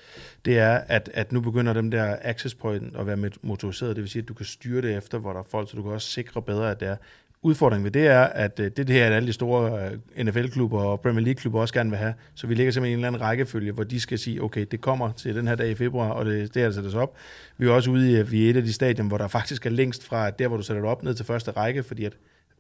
[0.45, 3.97] det er, at, at nu begynder dem der access point at være motoriseret.
[3.97, 5.83] Det vil sige, at du kan styre det efter, hvor der er folk, så du
[5.83, 6.97] kan også sikre bedre, at det er
[7.43, 10.79] udfordringen ved det er, at øh, det, det her, at alle de store øh, NFL-klubber
[10.79, 12.15] og Premier League-klubber også gerne vil have.
[12.35, 14.81] Så vi ligger simpelthen i en eller anden rækkefølge, hvor de skal sige, okay, det
[14.81, 17.17] kommer til den her dag i februar, og det, det er det sættes op.
[17.59, 19.71] Vi er også ude i, vi er et af de stadion, hvor der faktisk er
[19.71, 22.13] længst fra der, hvor du sætter det op, ned til første række, fordi at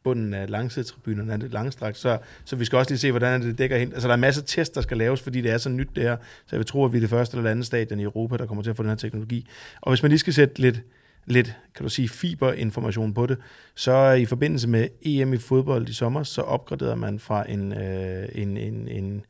[0.04, 3.58] bunden af langsidstribuneren er lidt langstrakt, så, så vi skal også lige se, hvordan det
[3.58, 3.92] dækker hen.
[3.92, 6.02] Altså, der er masser af tests, der skal laves, fordi det er så nyt det
[6.02, 8.36] her, så jeg vil tro, at vi er det første eller andet stadion i Europa,
[8.36, 9.46] der kommer til at få den her teknologi.
[9.80, 10.82] Og hvis man lige skal sætte lidt,
[11.26, 13.38] lidt, kan du sige, fiberinformation på det,
[13.74, 18.28] så i forbindelse med EM i fodbold i sommer, så opgraderede man fra en, øh,
[18.34, 19.24] en, en, en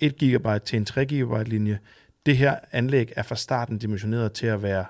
[0.00, 1.78] 1 GB til en 3 GB linje.
[2.26, 4.84] Det her anlæg er fra starten dimensioneret til at være,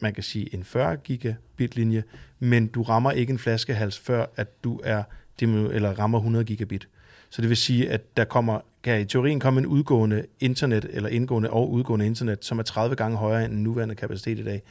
[0.00, 2.02] man kan sige, en 40 gigabit linje,
[2.38, 5.02] men du rammer ikke en flaskehals, før at du er
[5.42, 6.88] eller rammer 100 gigabit.
[7.30, 11.08] Så det vil sige, at der kommer, kan i teorien komme en udgående internet, eller
[11.08, 14.62] indgående og udgående internet, som er 30 gange højere end den nuværende kapacitet i dag.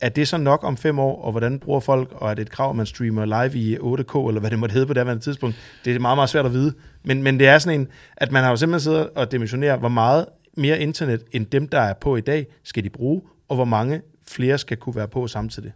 [0.00, 2.50] Er det så nok om fem år, og hvordan bruger folk, og er det et
[2.50, 5.56] krav, at man streamer live i 8K, eller hvad det måtte hedde på det tidspunkt?
[5.84, 6.74] Det er meget, meget svært at vide.
[7.04, 9.88] Men, men det er sådan en, at man har jo simpelthen siddet og dimensioneret, hvor
[9.88, 10.26] meget
[10.56, 14.02] mere internet, end dem, der er på i dag, skal de bruge, og hvor mange
[14.28, 15.72] flere skal kunne være på samtidig.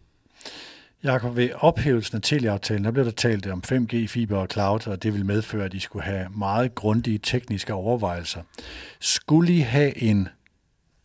[1.04, 5.02] Jakob, ved ophævelsen af teleaftalen, der blev der talt om 5G, fiber og cloud, og
[5.02, 8.40] det vil medføre, at de skulle have meget grundige tekniske overvejelser.
[9.00, 10.28] Skulle I have en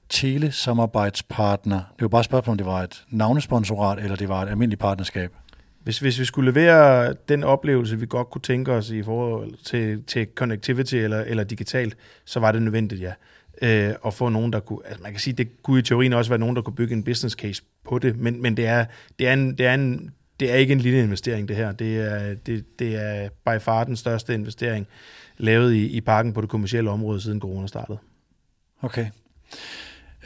[0.09, 1.77] telesamarbejdspartner.
[1.77, 4.81] Det var bare et spørgsmål, om det var et navnesponsorat, eller det var et almindeligt
[4.81, 5.31] partnerskab.
[5.83, 10.03] Hvis, hvis vi skulle levere den oplevelse, vi godt kunne tænke os i forhold til,
[10.03, 13.13] til connectivity eller, eller digitalt, så var det nødvendigt, ja.
[13.61, 14.79] Øh, at få nogen, der kunne...
[14.85, 17.03] Altså man kan sige, det kunne i teorien også være nogen, der kunne bygge en
[17.03, 18.85] business case på det, men, men det, er,
[19.19, 21.71] det, er en, det, er en, det er ikke en lille investering, det her.
[21.71, 24.87] Det er, det, det er by far den største investering
[25.37, 27.97] lavet i, i parken på det kommercielle område, siden corona startede.
[28.81, 29.05] Okay.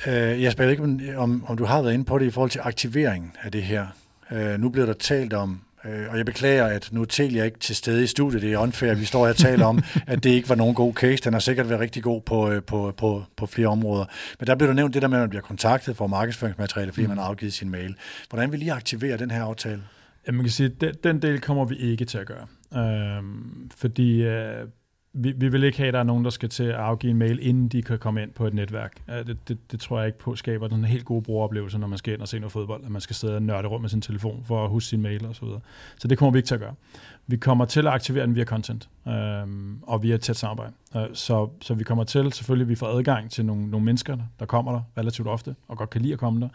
[0.07, 2.61] Øh, jeg spørger ikke, om, om du har været inde på det i forhold til
[2.63, 3.87] aktivering af det her.
[4.31, 7.59] Øh, nu bliver der talt om, øh, og jeg beklager, at nu tæller jeg ikke
[7.59, 8.41] til stede i studiet.
[8.41, 10.93] Det er unfair, vi står her og taler om, at det ikke var nogen god
[10.93, 11.23] case.
[11.23, 14.05] Den har sikkert været rigtig god på, øh, på, på, på flere områder.
[14.39, 17.05] Men der bliver der nævnt det der med, at man bliver kontaktet for markedsføringsmateriale, fordi
[17.05, 17.09] mm.
[17.09, 17.95] man har afgivet sin mail.
[18.29, 19.81] Hvordan vil I aktivere den her aftale?
[20.27, 22.47] Ja, man kan sige, at den, den del kommer vi ikke til at gøre.
[22.75, 24.67] Øhm, fordi øh,
[25.13, 27.17] vi, vi vil ikke have, at der er nogen, der skal til at afgive en
[27.17, 29.01] mail, inden de kan komme ind på et netværk.
[29.07, 32.13] Det, det, det tror jeg ikke på skaber den helt gode brugeroplevelse, når man skal
[32.13, 34.43] ind og se noget fodbold, at man skal sidde og nørde rundt med sin telefon
[34.45, 35.59] for at huske sin mail og så videre.
[35.97, 36.73] Så det kommer vi ikke til at gøre.
[37.27, 39.13] Vi kommer til at aktivere den via content øh,
[39.81, 40.73] og via tæt samarbejde.
[40.95, 44.45] Øh, så, så vi kommer til, selvfølgelig, vi får adgang til nogle, nogle mennesker, der
[44.45, 46.49] kommer der relativt ofte, og godt kan lide at komme der,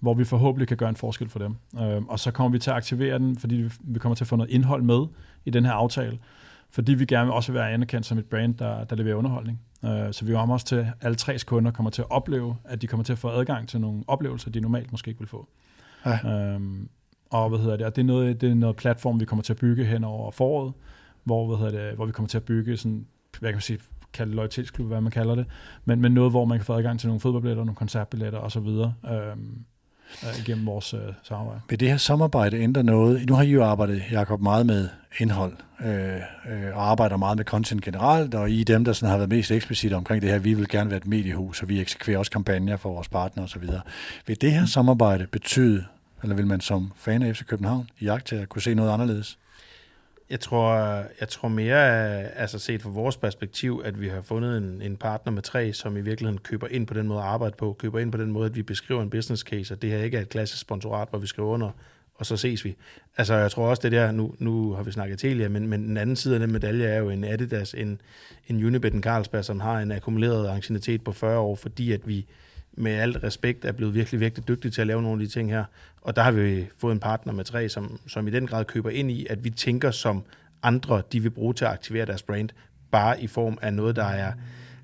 [0.00, 1.56] hvor vi forhåbentlig kan gøre en forskel for dem.
[1.80, 4.36] Øhm, og så kommer vi til at aktivere den, fordi vi kommer til at få
[4.36, 5.06] noget indhold med
[5.44, 6.18] i den her aftale,
[6.74, 9.60] fordi vi gerne vil også være anerkendt som et brand, der, der leverer underholdning.
[9.82, 12.86] Uh, så vi kommer også til, alle tre kunder kommer til at opleve, at de
[12.86, 15.48] kommer til at få adgang til nogle oplevelser, de normalt måske ikke vil få.
[16.06, 16.54] Ja.
[16.56, 16.88] Um,
[17.30, 19.52] og hvad hedder det, og det er noget, det er noget platform, vi kommer til
[19.52, 20.72] at bygge hen over foråret,
[21.24, 23.06] hvor, hvad hedder det, hvor vi kommer til at bygge sådan,
[23.40, 23.78] hvad kan man sige,
[24.12, 25.46] kalde loyalitetsklub, hvad man kalder det,
[25.84, 28.58] men, men noget, hvor man kan få adgang til nogle fodboldbilletter, nogle koncertbilletter osv.
[28.58, 29.64] Um,
[30.22, 31.60] øh, igennem vores øh, samarbejde.
[31.68, 33.26] Vil det her samarbejde ændre noget?
[33.28, 34.88] Nu har I jo arbejdet, Jacob, meget med
[35.18, 39.10] indhold, øh, øh, og arbejder meget med content generelt, og I er dem, der sådan
[39.10, 40.38] har været mest eksplicit omkring det her.
[40.38, 43.62] Vi vil gerne være et mediehus, og vi eksekverer også kampagner for vores partnere osv.
[44.26, 45.84] Vil det her samarbejde betyde,
[46.22, 48.90] eller vil man som fan af FC København i jagt til at kunne se noget
[48.90, 49.38] anderledes?
[50.34, 50.74] Jeg tror,
[51.20, 51.78] jeg tror mere,
[52.22, 55.96] altså set fra vores perspektiv, at vi har fundet en, en partner med tre, som
[55.96, 58.46] i virkeligheden køber ind på den måde at arbejde på, køber ind på den måde,
[58.46, 61.18] at vi beskriver en business case, og det her ikke er et klassisk sponsorat, hvor
[61.18, 61.70] vi skriver under,
[62.14, 62.76] og så ses vi.
[63.16, 65.96] Altså, jeg tror også, det der, nu, nu har vi snakket Telia, men, men den
[65.96, 68.00] anden side af den medalje er jo en Adidas, en,
[68.48, 72.26] en Unibet, en Carlsberg, som har en akkumuleret anciennitet på 40 år, fordi at vi
[72.76, 75.50] med alt respekt er blevet virkelig, virkelig dygtig til at lave nogle af de ting
[75.50, 75.64] her.
[76.02, 78.90] Og der har vi fået en partner med tre, som, som i den grad køber
[78.90, 80.22] ind i, at vi tænker som
[80.62, 82.48] andre, de vil bruge til at aktivere deres brand,
[82.90, 84.32] bare i form af noget, der er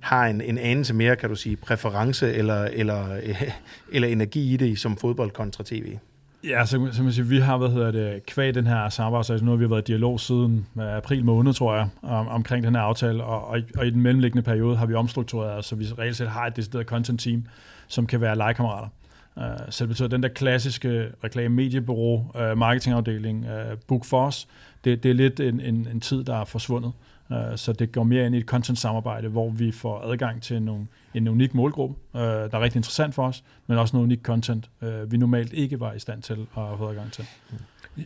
[0.01, 3.21] har en, en anelse mere, kan du sige, præference eller, eller,
[3.93, 5.97] eller energi i det, som fodbold kontra tv.
[6.45, 9.45] Ja, så, så man siger, vi har hvad hedder det, kvæg den her samarbejde, altså,
[9.45, 12.75] nu har vi været i dialog siden øh, april måned, tror jeg, om, omkring den
[12.75, 16.17] her aftale, og, og, og i den mellemliggende periode har vi omstruktureret, så vi reelt
[16.17, 17.45] set har et decideret content team,
[17.91, 18.89] som kan være legekammerater.
[19.37, 24.05] Uh, så det betyder, at den der klassiske reklame-mediebureau, uh, øh, marketingafdeling, uh, Book
[24.85, 26.93] det, det er lidt en, en, en tid, der er forsvundet.
[27.31, 30.87] Uh, så det går mere ind i et content-samarbejde, hvor vi får adgang til nogle,
[31.15, 34.71] en unik målgruppe, uh, der er rigtig interessant for os, men også noget unik content,
[34.81, 37.27] uh, vi normalt ikke var i stand til at få adgang til.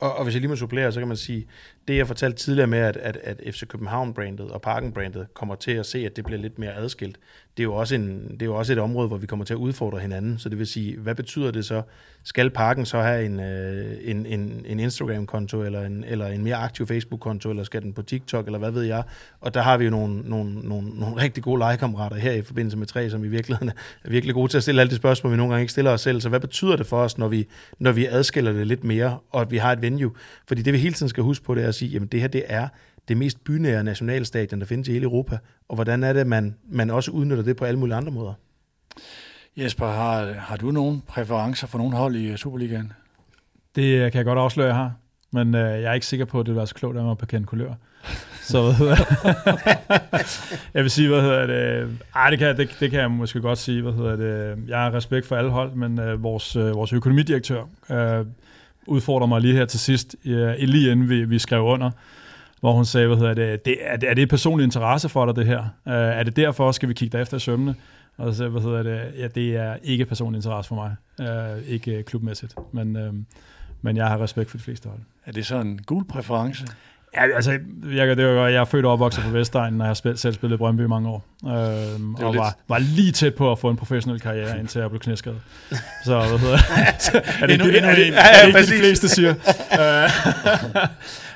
[0.01, 1.47] Og, og hvis jeg lige må supplere, så kan man sige,
[1.89, 5.87] det jeg fortalte tidligere med, at, at, at FC København-brandet og Parken-brandet kommer til at
[5.87, 7.19] se, at det bliver lidt mere adskilt,
[7.57, 9.55] det er, jo også en, det er jo også et område, hvor vi kommer til
[9.55, 10.39] at udfordre hinanden.
[10.39, 11.83] Så det vil sige, hvad betyder det så?
[12.25, 16.57] Skal Parken så have en, øh, en, en, en Instagram-konto, eller en, eller en mere
[16.57, 19.03] aktiv Facebook-konto, eller skal den på TikTok, eller hvad ved jeg?
[19.41, 22.77] Og der har vi jo nogle, nogle, nogle, nogle rigtig gode legekammerater her i forbindelse
[22.77, 23.73] med tre, som i virkeligheden
[24.05, 26.01] er virkelig gode til at stille alle de spørgsmål, vi nogle gange ikke stiller os
[26.01, 26.21] selv.
[26.21, 29.41] Så hvad betyder det for os, når vi, når vi adskiller det lidt mere, og
[29.41, 30.11] at vi har et venue?
[30.49, 32.29] Fordi det vi hele tiden skal huske på, det er at sige, jamen det her
[32.29, 32.69] det er
[33.09, 35.39] det mest bynære nationalstadion, der findes i hele Europa.
[35.69, 38.33] Og hvordan er det, man, man også udnytter det på alle mulige andre måder?
[39.57, 42.93] Jesper, har, har du nogle præferencer for nogle hold i Superligaen?
[43.77, 44.93] Det kan jeg godt afsløre, jeg har.
[45.33, 47.11] Men øh, jeg er ikke sikker på, at det vil være så klogt af mig
[47.11, 47.75] at bekende kulør.
[48.43, 48.97] Så hvad hedder
[50.75, 51.99] Jeg vil sige, hvad hedder det?
[52.15, 53.83] Ej, det kan, det, det kan jeg måske godt sige.
[53.83, 54.59] Hvad hedder det?
[54.69, 58.27] Jeg har respekt for alle hold, men øh, vores, øh, vores økonomidirektør øh,
[58.87, 61.91] udfordrer mig lige her til sidst, øh, lige inden vi, vi skrev under,
[62.61, 65.47] hvor hun sagde, hvad hedder det, det er, er det personlig interesse for dig, det
[65.47, 65.61] her?
[65.61, 67.75] Uh, er det derfor, skal vi kigge dig efter sømmene?
[68.17, 72.03] Og så, hvad hedder det, ja, det er ikke personlig interesse for mig, uh, ikke
[72.03, 73.15] klubmæssigt, men, uh,
[73.83, 75.01] men jeg har respekt for de fleste hold.
[75.27, 76.67] Er det så en gul præference?
[77.17, 77.59] Ja, altså,
[77.95, 80.35] jeg, det var, jeg er født og opvokset på Vestegnen, og jeg har spil, selv
[80.35, 81.25] spillet i Brøndby i mange år.
[81.47, 85.01] Øhm, og var, var lige tæt på at få en professionel karriere, indtil jeg blev
[85.01, 85.41] knæskadet.
[86.05, 86.59] Så hvad hedder
[87.43, 89.35] er det, det, er det, er det, de fleste siger?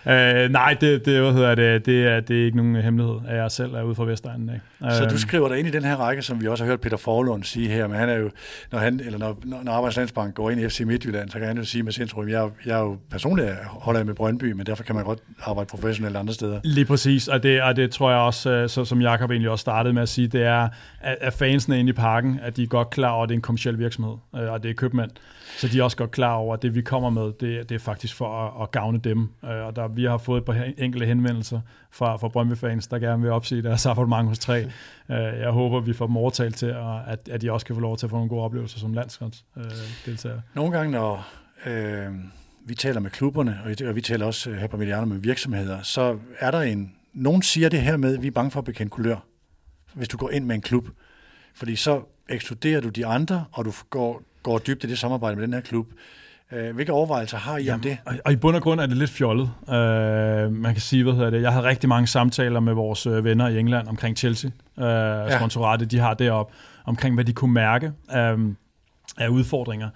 [0.09, 3.37] Øh, nej, det, det, hvad hedder det, det, er, det er ikke nogen hemmelighed, at
[3.37, 4.49] jeg selv er ude fra Vestegnen.
[4.49, 4.95] Ikke?
[4.95, 5.19] Så du øhm.
[5.19, 7.69] skriver dig ind i den her række, som vi også har hørt Peter Forlund sige
[7.69, 8.31] her, men han er jo,
[8.73, 11.65] når, han, eller når, når Arbejdslandsbank går ind i FC Midtjylland, så kan han jo
[11.65, 15.05] sige med sindsrum, jeg, jeg er jo personligt holder med Brøndby, men derfor kan man
[15.05, 16.61] godt arbejde professionelt andre steder.
[16.65, 19.63] Lige præcis, og det, og det tror jeg også, øh, så, som Jakob egentlig også
[19.63, 20.69] startede med at sige, det er,
[21.01, 23.39] at, at fansene inde i parken, at de er godt klar over, at det er
[23.39, 25.11] en kommersiel virksomhed, øh, og det er købmænd.
[25.57, 27.79] Så de er også godt klar over, at det vi kommer med, det, det er
[27.79, 29.29] faktisk for at, at gavne dem.
[29.45, 33.23] Øh, og der, vi har fået et par enkelte henvendelser fra, fra Brøndby-fans, der gerne
[33.23, 34.73] vil opsige deres abonnement hos 3.
[35.09, 36.75] Jeg håber, vi får dem overtalt til,
[37.07, 40.43] at, at de også kan få lov til at få nogle gode oplevelser som landsholdsdeltagere.
[40.55, 41.29] Nogle gange, når
[41.67, 42.15] øh,
[42.65, 46.51] vi taler med klubberne, og vi taler også her på Mediano med virksomheder, så er
[46.51, 46.95] der en...
[47.13, 49.17] Nogen siger det her med, at vi er bange for at bekende kulør,
[49.95, 50.89] hvis du går ind med en klub.
[51.55, 55.47] Fordi så ekskluderer du de andre, og du går, går dybt i det samarbejde med
[55.47, 55.87] den her klub.
[56.53, 57.99] Øh, hvilke overvejelser har I Jamen, om det?
[58.07, 59.51] Og, og i bund og grund er det lidt fjollet.
[59.63, 63.25] Uh, man kan sige, hvad hedder det, jeg havde rigtig mange samtaler med vores uh,
[63.25, 65.39] venner i England omkring Chelsea, uh, ja.
[65.39, 68.55] sponsoratet, de har deroppe, omkring hvad de kunne mærke uh,
[69.19, 69.89] af udfordringer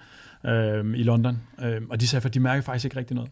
[0.44, 0.50] uh,
[0.94, 1.38] i London.
[1.58, 3.30] Uh, og de sagde, at de mærker faktisk ikke rigtig noget.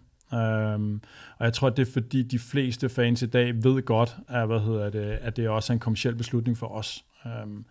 [0.74, 1.02] Um,
[1.38, 4.60] og jeg tror, det er fordi de fleste fans i dag ved godt, at, hvad
[4.60, 7.04] hedder det, at det også er en kommersiel beslutning for os.
[7.24, 7.64] Um,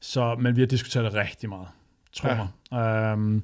[0.00, 1.68] så, men vi har diskuteret det rigtig meget,
[2.12, 2.46] tror ja.
[2.72, 3.12] jeg.
[3.12, 3.42] Um,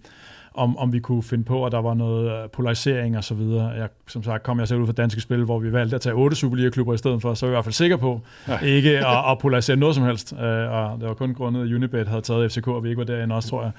[0.56, 3.68] om, om vi kunne finde på, at der var noget øh, polarisering og så videre.
[3.68, 6.14] Jeg, som sagt kom jeg selv ud fra Danske Spil, hvor vi valgte at tage
[6.14, 8.58] otte Superliga-klubber i stedet for, så er jeg i hvert fald sikker på ja.
[8.76, 10.32] ikke at, at polarisere noget som helst.
[10.32, 13.04] Uh, og det var kun grundet, at Unibet havde taget FCK, og vi ikke var
[13.04, 13.72] derinde også, tror jeg.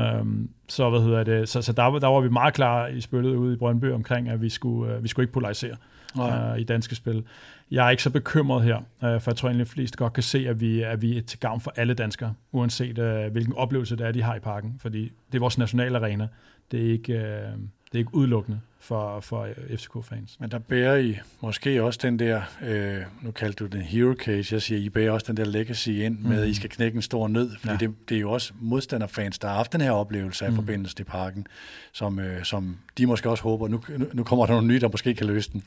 [0.00, 3.36] Øhm, så, hvad hedder det, så, så der, der var vi meget klar i spillet
[3.36, 5.76] ude i Brøndby omkring, at vi skulle, øh, vi skulle ikke polarisere
[6.18, 7.24] øh, i danske spil.
[7.70, 10.22] Jeg er ikke så bekymret her, øh, for jeg tror egentlig, at flest godt kan
[10.22, 13.96] se, at vi, at vi er til gavn for alle danskere, uanset øh, hvilken oplevelse
[13.96, 14.74] det er, de har i parken.
[14.78, 16.28] Fordi det er vores nationale arena.
[16.70, 17.52] Det er ikke, øh,
[17.92, 20.36] det er ikke udelukkende for, for FCK-fans.
[20.40, 24.54] Men der bærer I måske også den der, øh, nu kaldte du den hero case,
[24.54, 26.42] jeg siger, I bærer også den der legacy ind med, mm.
[26.42, 27.78] at I skal knække en stor nød, fordi ja.
[27.78, 30.56] det, det er jo også modstanderfans, der har haft den her oplevelse af mm.
[30.56, 31.46] forbindelse til parken,
[31.92, 33.80] som, øh, som de måske også håber, nu,
[34.12, 35.62] nu kommer der nogle nye, der måske kan løse den.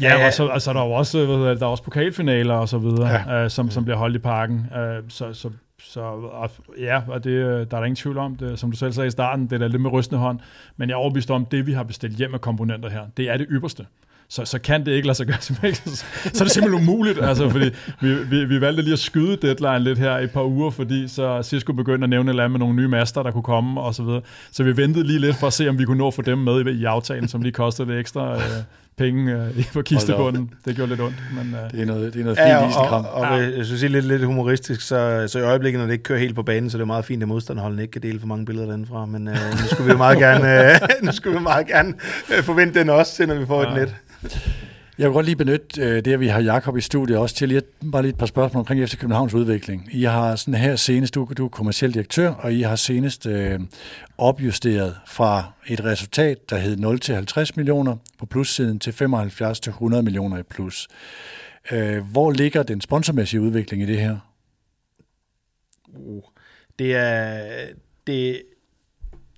[0.00, 1.82] Ja, ja, og så altså, der er jo også, hvad hedder det, der er også
[1.82, 3.44] pokalfinaler og så videre, ja.
[3.44, 4.66] øh, som, som bliver holdt i parken.
[4.76, 5.50] Øh, så, så,
[5.84, 8.58] så og, ja, og det, øh, der er der ingen tvivl om det.
[8.58, 10.38] Som du selv sagde i starten, det er lidt med rystende hånd.
[10.76, 13.36] Men jeg er overbevist om, det vi har bestilt hjem af komponenter her, det er
[13.36, 13.86] det ypperste
[14.30, 15.36] så, så kan det ikke lade sig gøre.
[15.40, 15.54] Så,
[16.32, 17.70] så er det simpelthen umuligt, altså, fordi
[18.00, 21.08] vi, vi, vi valgte lige at skyde deadline lidt her i et par uger, fordi
[21.08, 24.02] så Cisco begyndte at nævne land med nogle nye master, der kunne komme og så
[24.02, 24.20] videre.
[24.52, 26.38] Så vi ventede lige lidt for at se, om vi kunne nå at få dem
[26.38, 28.40] med i, i aftalen, som lige kostede lidt ekstra øh,
[29.00, 30.50] penge øh, på kistebunden.
[30.64, 31.16] Det gjorde lidt ondt.
[31.34, 31.70] Men, øh.
[31.70, 33.56] Det er noget, det er noget fint ja, og, og, og, ja.
[33.56, 36.42] jeg synes lidt, lidt humoristisk, så, så i øjeblikket, når det ikke kører helt på
[36.42, 39.06] banen, så det er meget fint, at modstanderholdene ikke kan dele for mange billeder derindefra.
[39.06, 41.94] Men øh, nu skulle vi jo meget gerne, øh, nu skulle vi meget gerne
[42.36, 43.68] øh, forvente den også, når vi får ja.
[43.68, 43.74] et
[44.22, 44.36] net.
[45.00, 47.48] Jeg vil godt lige benytte øh, det, at vi har Jakob i studiet også til
[47.48, 49.88] lige, bare lige et par spørgsmål omkring FC Københavns udvikling.
[49.92, 53.60] I har sådan her senest, du, du er kommersiel direktør, og I har senest øh,
[54.18, 59.70] opjusteret fra et resultat, der hed 0 til 50 millioner på plussiden til 75 til
[59.70, 60.88] 100 millioner i plus.
[61.72, 64.18] Øh, hvor ligger den sponsormæssige udvikling i det her?
[65.88, 66.22] Uh,
[66.78, 67.46] det er,
[68.06, 68.42] det,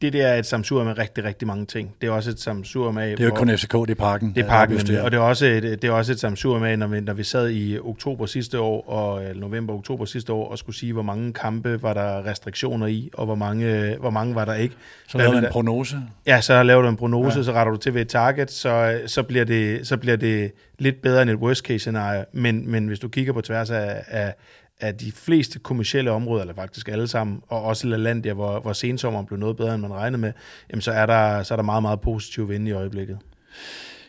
[0.03, 1.95] det der er et samsur med rigtig, rigtig mange ting.
[2.01, 3.11] Det er også et samsur med...
[3.11, 4.33] Det er jo ikke kun FCK, det er parken.
[4.35, 6.77] Det er parken, det og det er også et, det er også et samsur med,
[6.77, 10.77] når vi, når vi sad i oktober sidste år, og november-oktober sidste år, og skulle
[10.77, 14.55] sige, hvor mange kampe var der restriktioner i, og hvor mange, hvor mange var der
[14.55, 14.75] ikke.
[15.09, 15.97] Så lavede du en prognose?
[16.27, 17.45] Ja, så laver du en prognose, ja.
[17.45, 21.03] så retter du til ved et target, så, så, bliver det, så bliver det lidt
[21.03, 22.25] bedre end et worst case scenario.
[22.33, 24.35] Men, men hvis du kigger på tværs af, af
[24.83, 29.27] af de fleste kommersielle områder, eller faktisk alle sammen, og også LaLandia, hvor, hvor sensommeren
[29.27, 30.33] blev noget bedre, end man regnede med,
[30.71, 33.19] jamen så er der, så er der meget, meget positiv vind i øjeblikket.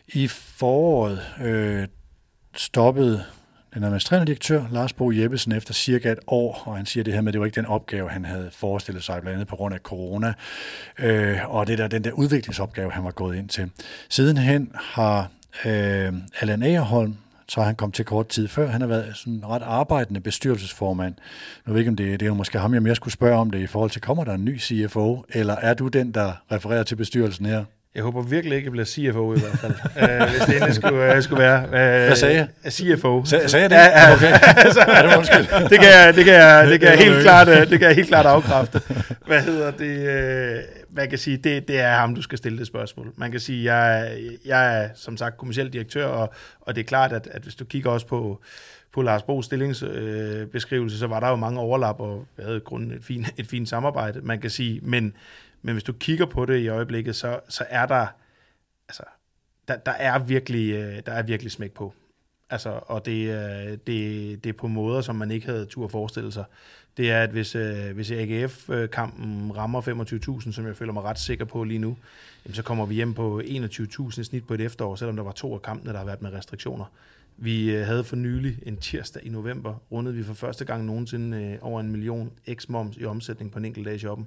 [0.08, 1.86] I foråret øh,
[2.56, 3.24] stoppede
[3.74, 7.20] den administrerende direktør, Lars Bo Jeppesen, efter cirka et år, og han siger det her
[7.20, 9.74] med, at det var ikke den opgave, han havde forestillet sig, blandt andet på grund
[9.74, 10.34] af corona,
[10.98, 13.70] øh, og det der, den der udviklingsopgave, han var gået ind til.
[14.08, 15.30] Sidenhen har
[15.64, 17.16] øh, Allan Agerholm,
[17.48, 18.68] så han kom til kort tid før.
[18.68, 21.14] Han har været sådan ret arbejdende bestyrelsesformand.
[21.66, 23.50] Nu ved ikke, om det, det er jo måske ham, jeg mere skulle spørge om
[23.50, 26.82] det i forhold til, kommer der en ny CFO, eller er du den, der refererer
[26.82, 27.64] til bestyrelsen her?
[27.94, 30.74] Jeg håber virkelig ikke, at jeg bliver CFO i hvert fald, uh, hvis det endelig
[30.74, 31.64] skulle, uh, skulle være.
[31.64, 32.72] Uh, Hvad sagde jeg?
[32.72, 33.20] CFO.
[33.22, 33.76] Sa- sagde jeg det?
[33.76, 34.30] Ja, okay.
[34.94, 35.46] ja, det, undskyld.
[35.70, 38.08] det kan jeg, det kan jeg, det kan jeg helt klart, det kan jeg helt
[38.08, 38.80] klart afkræfte.
[39.26, 40.58] Hvad hedder det?
[40.58, 43.12] Uh, man kan sige, det, det er ham, du skal stille det spørgsmål.
[43.16, 47.12] Man kan sige, jeg, jeg er som sagt kommersiel direktør, og, og det er klart,
[47.12, 48.40] at, at hvis du kigger også på,
[48.94, 52.92] på Lars Bo's stillingsbeskrivelse, øh, så var der jo mange overlap, og vi havde grund
[52.92, 55.14] et fint, et fint samarbejde, man kan sige, men
[55.64, 58.06] men hvis du kigger på det i øjeblikket, så, så er der,
[58.88, 59.02] altså,
[59.68, 61.94] der, der, er virkelig, øh, der er virkelig smæk på.
[62.50, 65.90] Altså, og det, øh, det, det er på måder, som man ikke havde tur at
[65.90, 66.44] forestille sig.
[66.96, 69.80] Det er, at hvis, øh, hvis AGF-kampen rammer
[70.42, 71.96] 25.000, som jeg føler mig ret sikker på lige nu,
[72.44, 75.32] jamen, så kommer vi hjem på 21.000 i snit på et efterår, selvom der var
[75.32, 76.84] to af kampene, der har været med restriktioner.
[77.36, 81.80] Vi havde for nylig en tirsdag i november, rundede vi for første gang nogensinde over
[81.80, 84.26] en million x-moms i omsætning på en enkelt dag i shoppen.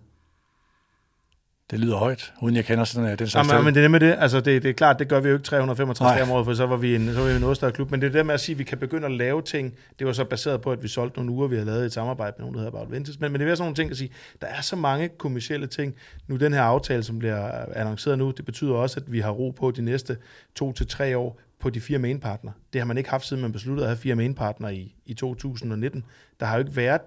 [1.71, 4.15] Det lyder højt, uden jeg kender sådan den slags Jamen, men det er med det.
[4.19, 6.53] Altså, det, det er klart, det gør vi jo ikke 365 dage om året, for
[6.53, 7.91] så var vi en, så var vi en større klub.
[7.91, 9.73] Men det er det med at sige, at vi kan begynde at lave ting.
[9.99, 12.35] Det var så baseret på, at vi solgte nogle uger, vi har lavet et samarbejde
[12.37, 13.19] med nogen, der hedder About Ventures.
[13.19, 14.09] Men, men det er sådan nogle ting at sige,
[14.41, 15.95] der er så mange kommersielle ting.
[16.27, 19.51] Nu den her aftale, som bliver annonceret nu, det betyder også, at vi har ro
[19.51, 20.17] på de næste
[20.55, 22.51] to til tre år på de fire mainpartner.
[22.73, 26.03] Det har man ikke haft, siden man besluttede at have fire mainpartner i, i 2019.
[26.39, 27.01] Der har jo ikke været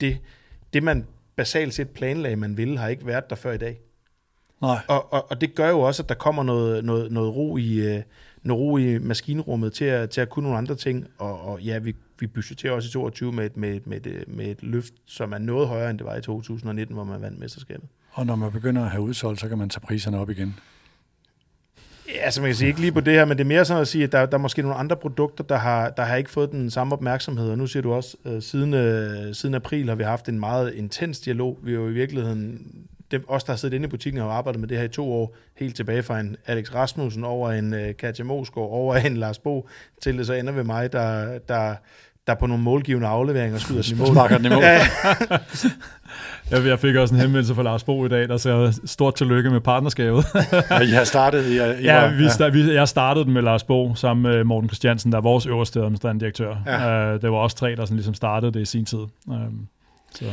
[0.00, 0.18] det,
[0.72, 1.06] det man
[1.36, 3.80] basalt set planlagde, man ville, har ikke været der før i dag.
[4.62, 4.78] Nej.
[4.88, 7.96] Og, og, og det gør jo også, at der kommer noget, noget, noget, ro, i,
[7.96, 8.02] øh,
[8.42, 11.06] noget ro i maskinrummet til at, til at kunne nogle andre ting.
[11.18, 14.46] Og, og ja, vi, vi budgeterer også i 22 med et, med, med, et, med
[14.46, 17.88] et løft, som er noget højere, end det var i 2019, hvor man vandt mesterskabet.
[18.12, 20.58] Og når man begynder at have udsolgt, så kan man tage priserne op igen.
[22.14, 23.80] Ja, så man kan sige ikke lige på det her, men det er mere sådan
[23.80, 26.30] at sige, at der, der er måske nogle andre produkter, der har, der har ikke
[26.30, 27.50] fået den samme opmærksomhed.
[27.50, 30.74] Og nu siger du også, uh, siden, øh, siden april har vi haft en meget
[30.74, 31.58] intens dialog.
[31.62, 32.66] Vi er jo i virkeligheden,
[33.10, 35.12] dem, os der har siddet inde i butikken og arbejdet med det her i to
[35.12, 39.38] år, helt tilbage fra en Alex Rasmussen over en uh, Katja Mosgaard, over en Lars
[39.38, 39.68] Bo,
[40.02, 41.74] til det så ender ved mig, der, der,
[42.26, 44.08] der på nogle målgivende afleveringer skyder den i mål.
[44.14, 44.62] Sparker den i mål.
[44.62, 44.80] Ja,
[46.66, 49.60] Jeg, fik også en henvendelse fra Lars Bo i dag, der sagde stort tillykke med
[49.60, 50.24] partnerskabet.
[50.70, 53.42] Og I har startet, I, I ja, var, vi, sta- vi, jeg startede den med
[53.42, 56.56] Lars Bo sammen med Morten Christiansen, der er vores øverste administrerende direktør.
[56.66, 57.14] Ja.
[57.14, 58.98] Uh, det var også tre, der sådan ligesom startede det i sin tid.
[59.26, 59.68] Um,
[60.14, 60.24] så.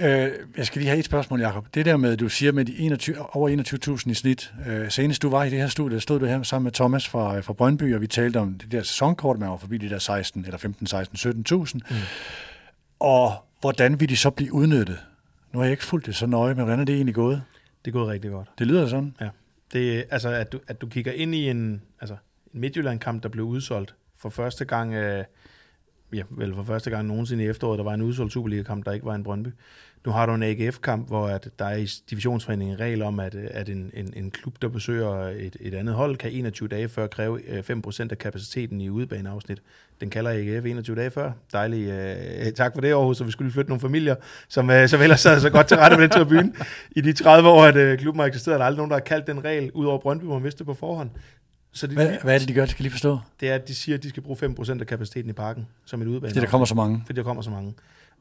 [0.00, 1.66] Øh, jeg skal lige have et spørgsmål, Jacob.
[1.74, 4.52] Det der med, du siger med de 21, over 21.000 i snit.
[4.66, 7.40] Øh, senest du var i det her studie, stod du her sammen med Thomas fra,
[7.40, 10.44] fra Brøndby, og vi talte om det der sæsonkort, man var forbi de der 16,
[10.44, 11.74] eller 15, 16, 17.000.
[11.90, 11.96] Mm.
[13.00, 14.98] Og hvordan vil de så blive udnyttet?
[15.52, 17.42] Nu har jeg ikke fulgt det så nøje, men hvordan er det egentlig gået?
[17.84, 18.48] det er gået rigtig godt.
[18.58, 19.14] Det lyder sådan.
[19.72, 22.16] Det, er- altså, at du, at du kigger ind i en, altså,
[22.54, 25.24] en Midtjylland-kamp, der blev udsolgt for første gang, øh,
[26.12, 29.06] ja, vel for første gang nogensinde i efteråret, der var en udsolgt Superliga-kamp, der ikke
[29.06, 29.48] var en Brøndby.
[30.06, 33.34] Nu har du en AGF-kamp, hvor at der er i divisionsforeningen en regel om, at,
[33.34, 37.06] at en, en, en klub, der besøger et, et andet hold, kan 21 dage før
[37.06, 39.62] kræve øh, 5% af kapaciteten i udebaneafsnit.
[40.00, 41.32] Den kalder AGF 21 dage før.
[41.52, 41.88] Dejlig.
[41.88, 44.14] Øh, øh, tak for det, Aarhus, så vi skulle flytte nogle familier,
[44.48, 46.52] som, øh, som ellers sad så godt til rette med den tribune.
[46.96, 49.04] I de 30 år, at øh, klubben har eksisteret, er der aldrig nogen, der har
[49.04, 51.10] kaldt den regel, udover Brøndby, hvor man vidste på forhånd.
[51.72, 52.60] Så det, Hvad, hvad er det, de gør?
[52.60, 53.18] Det skal lige forstå.
[53.40, 56.02] det er, at de siger, at de skal bruge 5% af kapaciteten i parken som
[56.02, 56.34] et udebane.
[56.34, 57.02] Det, der kommer så mange.
[57.06, 57.74] Fordi der kommer så mange.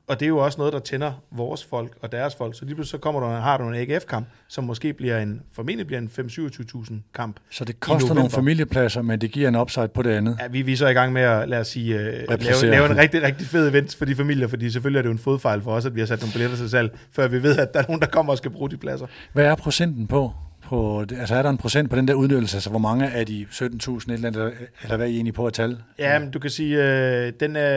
[0.08, 2.56] Og det er jo også noget, der tænder vores folk og deres folk.
[2.56, 5.88] Så lige pludselig så kommer der, har du en AGF-kamp, som måske bliver en, formentlig
[5.88, 7.40] bliver en 5-27.000 kamp.
[7.50, 10.38] Så det koster nogle familiepladser, men det giver en upside på det andet.
[10.42, 12.92] Ja, vi, vi er så i gang med at, lad os sige, uh, lave, lave
[12.92, 15.62] en rigtig, rigtig fed event for de familier, fordi selvfølgelig er det jo en fodfejl
[15.62, 17.80] for os, at vi har sat nogle billetter til salg, før vi ved, at der
[17.80, 19.08] er nogen, der kommer og skal bruge de pladser.
[19.34, 20.34] Hvad er procenten på?
[20.70, 21.20] På det?
[21.20, 22.58] altså er der en procent på den der udnyttelse?
[22.58, 24.54] Altså hvor mange af de 17.000 et eller andet,
[24.84, 25.78] eller hvad er I egentlig på at tale?
[26.00, 27.70] Ja, men du kan sige, øh, den er,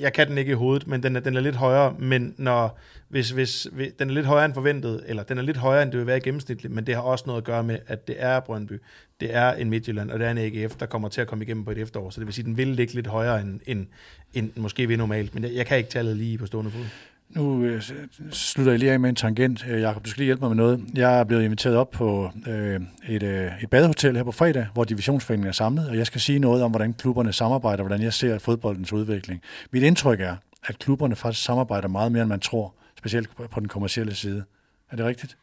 [0.00, 2.78] jeg, kan den ikke i hovedet, men den er, den er lidt højere, men når,
[3.08, 5.90] hvis, hvis, hvis, den er lidt højere end forventet, eller den er lidt højere, end
[5.90, 8.40] det vil være gennemsnitligt, men det har også noget at gøre med, at det er
[8.40, 8.80] Brøndby,
[9.20, 11.64] det er en Midtjylland, og det er en AGF, der kommer til at komme igennem
[11.64, 13.86] på et efterår, så det vil sige, den vil ligge lidt højere end, end,
[14.34, 16.84] end måske ved normalt, men jeg, jeg kan ikke tallet lige på stående fod.
[17.30, 17.82] Nu øh,
[18.30, 19.66] slutter jeg lige af med en tangent.
[19.68, 20.84] Øh, Jakob, du skal lige hjælpe mig med noget.
[20.94, 24.84] Jeg er blevet inviteret op på øh, et, øh, et badehotel her på fredag, hvor
[24.84, 28.38] divisionsforeningen er samlet, og jeg skal sige noget om, hvordan klubberne samarbejder, hvordan jeg ser
[28.38, 29.42] fodboldens udvikling.
[29.70, 33.60] Mit indtryk er, at klubberne faktisk samarbejder meget mere, end man tror, specielt på på
[33.60, 34.44] den kommercielle side.
[34.90, 35.36] Er det rigtigt?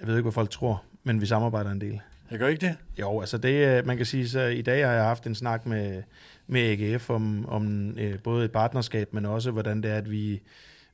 [0.00, 2.00] Jeg ved ikke, hvad folk tror, men vi samarbejder en del.
[2.30, 2.76] Jeg gør ikke det?
[3.00, 5.66] Jo, altså det, øh, man kan sige, så i dag har jeg haft en snak
[5.66, 6.02] med,
[6.46, 10.42] med AGF om, om øh, både et partnerskab, men også hvordan det er, at vi,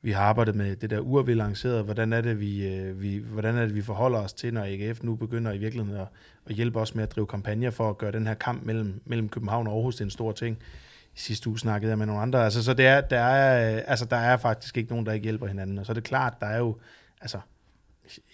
[0.02, 1.82] vi har arbejdet med det der ur, vi lancerede.
[1.82, 5.02] Hvordan er det, vi, øh, vi, hvordan er det, vi forholder os til, når AGF
[5.02, 6.06] nu begynder i virkeligheden at,
[6.46, 9.28] at hjælpe os med at drive kampagner for at gøre den her kamp mellem, mellem
[9.28, 10.58] København og Aarhus til en stor ting.
[11.14, 12.44] I sidste uge snakkede jeg med nogle andre.
[12.44, 15.24] Altså, så det er, der, er, øh, altså, der er faktisk ikke nogen, der ikke
[15.24, 15.78] hjælper hinanden.
[15.78, 16.76] Og så er det klart, der er jo...
[17.20, 17.40] Altså,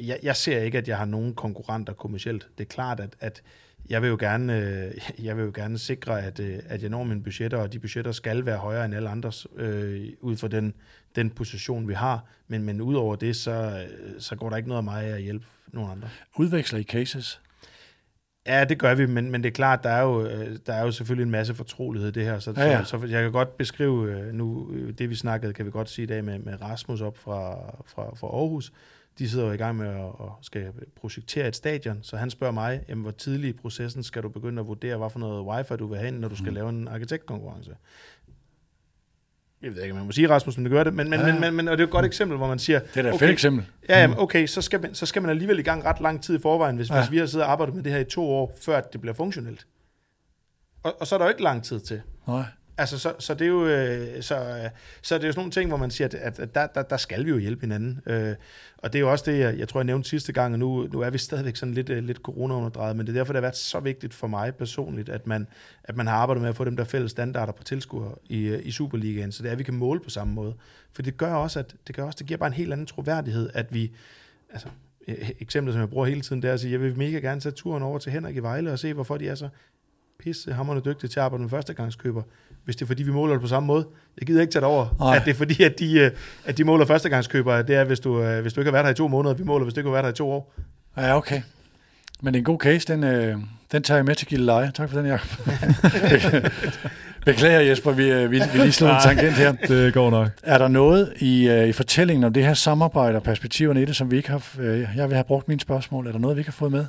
[0.01, 2.49] jeg, jeg ser ikke, at jeg har nogen konkurrenter kommercielt.
[2.59, 3.43] Det er klart, at, at
[3.91, 4.93] jeg vil jo gerne, øh,
[5.27, 8.13] jeg vil jo gerne sikre, at, øh, at jeg når mine budgetter, og de budgetter
[8.13, 10.75] skal være højere end alle andres, øh, ud fra den,
[11.17, 12.25] den position, vi har.
[12.49, 15.47] Men, men udover det, så, øh, så går der ikke noget af mig at hjælpe
[15.73, 16.09] nogen andre.
[16.37, 17.41] Udveksler I cases?
[18.47, 20.83] Ja, det gør vi, men, men det er klart, der er, jo, øh, der er
[20.83, 22.85] jo selvfølgelig en masse fortrolighed i det her, så, Ja, ja.
[22.85, 26.03] så, så jeg kan godt beskrive øh, nu, det vi snakkede, kan vi godt sige
[26.03, 27.55] i dag med, med Rasmus op fra,
[27.87, 28.73] fra, fra Aarhus.
[29.19, 32.53] De sidder jo i gang med at, at skal projektere et stadion, så han spørger
[32.53, 35.75] mig, jamen, hvor tidlig i processen skal du begynde at vurdere, hvad for noget wifi
[35.77, 36.55] du vil have, når du skal Mm.
[36.55, 37.77] lave en arkitektkonkurrence.
[39.63, 41.33] Jeg ved ikke, man må sige, Rasmus, men det gør det, men, men, Ja.
[41.33, 43.09] men, men, men og det er et godt eksempel, hvor man siger, Det er da
[43.09, 43.19] et Okay.
[43.19, 43.67] fedt eksempel.
[43.89, 46.39] Ja, jamen, okay, så skal, man, så skal man alligevel i gang ret lang tid
[46.39, 47.01] i forvejen, hvis, ja.
[47.01, 49.15] hvis vi har siddet og arbejdet med det her i to år, før det bliver
[49.15, 49.67] funktionelt.
[50.83, 52.03] Og, og så er der jo ikke lang tid til.
[52.29, 52.45] Nej.
[52.79, 54.71] Altså, så, så det er jo, øh, så, øh,
[55.03, 56.83] så er det jo sådan nogle ting, hvor man siger, at, at, at der, der,
[56.83, 58.01] der skal vi jo hjælpe hinanden.
[58.07, 58.35] Øh,
[58.79, 60.89] og det er jo også det, jeg, jeg tror, jeg nævnte sidste gang, og nu,
[60.93, 63.41] nu er vi stadigvæk sådan lidt, øh, lidt corona-underdrejet, men det er derfor, det har
[63.47, 65.47] været så vigtigt for mig personligt, at man,
[65.85, 68.67] at man har arbejdet med at få dem der fælles standarder på tilskuer i, øh,
[68.67, 70.55] i Superligaen, så det er, at vi kan måle på samme måde.
[70.93, 73.51] For det gør også, at det, gør også, det giver bare en helt anden troværdighed,
[73.55, 73.93] at vi,
[74.51, 74.69] altså,
[75.09, 77.19] e- e- eksemplet, som jeg bruger hele tiden, det er at sige, jeg vil mega
[77.19, 79.49] gerne tage turen over til Henrik i Vejle og se, hvorfor de er så
[80.21, 82.23] pisse hammerende dygtige til at arbejde med førstegangskøber,
[82.65, 83.87] hvis det er fordi, vi måler det på samme måde.
[84.19, 85.17] Jeg gider ikke tage det over, Nej.
[85.17, 86.11] at det er fordi, at de, øh,
[86.45, 88.93] at de måler førstegangskøber, det er, hvis du, øh, hvis du ikke har været her
[88.93, 90.55] i to måneder, vi måler, hvis du ikke har været her i to år.
[90.97, 91.43] Ja, okay.
[92.23, 93.37] Men det er en god case, den, øh,
[93.73, 94.71] den tager jeg med til Gilleleje.
[94.75, 95.29] Tak for den, Jacob.
[97.27, 99.53] Beklager Jesper, vi, vi, vi lige slog en tangent her.
[99.53, 100.29] Det går nok.
[100.43, 104.11] Er der noget i, i fortællingen om det her samarbejde og perspektiverne i det, som
[104.11, 104.43] vi ikke har...
[104.59, 106.07] Øh, jeg vil have brugt mine spørgsmål.
[106.07, 106.87] Er der noget, vi ikke har fået med?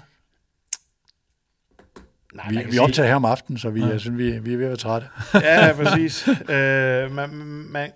[2.35, 3.87] Nej, Vi, vi optager her om aftenen, så vi, Ja.
[3.87, 5.07] jeg synes, vi, vi er ved at være trætte.
[5.33, 6.27] Ja, præcis.
[6.55, 7.29] øh, man,
[7.69, 7.91] man,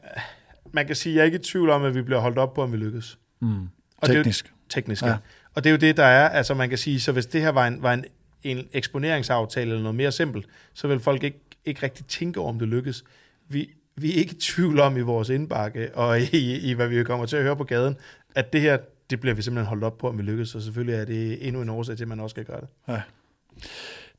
[0.73, 2.53] man kan sige, at jeg er ikke i tvivl om, at vi bliver holdt op
[2.53, 3.17] på, om vi lykkes.
[3.41, 3.49] Mm.
[3.97, 4.53] Og det er jo, Teknisk.
[4.69, 5.07] teknisk, Ja.
[5.07, 5.15] ja.
[5.55, 7.49] Og det er jo det, der er, altså man kan sige, så hvis det her
[7.49, 8.05] var en, var en,
[8.43, 12.59] en eksponeringsaftale eller noget mere simpelt, så vil folk ikke, ikke rigtig tænke over, om
[12.59, 13.03] det lykkes.
[13.49, 17.03] Vi, vi er ikke i tvivl om i vores indbakke, og i, i hvad vi
[17.03, 17.95] kommer til at høre på gaden,
[18.35, 18.77] at det her,
[19.09, 21.61] det bliver vi simpelthen holdt op på, om vi lykkes, og selvfølgelig er det endnu
[21.61, 22.67] en årsag til, at man også skal gøre det.
[22.87, 23.01] Ja.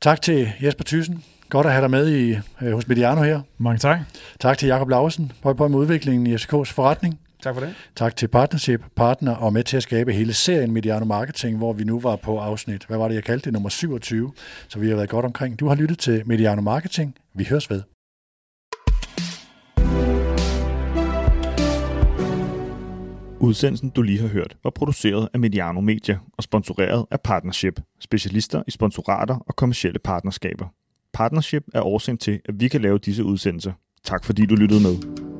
[0.01, 1.23] Tak til Jesper Thyssen.
[1.49, 3.41] Godt at have dig med i, øh, hos Mediano her.
[3.57, 3.99] Mange tak.
[4.39, 5.31] Tak til Jakob Lausen.
[5.41, 7.19] Prøv på med udviklingen i FCK's forretning.
[7.43, 7.73] Tak for det.
[7.95, 11.83] Tak til Partnership, partner og med til at skabe hele serien Mediano Marketing, hvor vi
[11.83, 14.31] nu var på afsnit, hvad var det, jeg kaldte det, nummer 27.
[14.67, 15.59] Så vi har været godt omkring.
[15.59, 17.15] Du har lyttet til Mediano Marketing.
[17.35, 17.81] Vi høres ved.
[23.43, 28.63] Udsendelsen, du lige har hørt, var produceret af Mediano Media og sponsoreret af Partnership, specialister
[28.67, 30.65] i sponsorater og kommersielle partnerskaber.
[31.13, 33.71] Partnership er årsagen til, at vi kan lave disse udsendelser.
[34.03, 35.30] Tak fordi du lyttede med.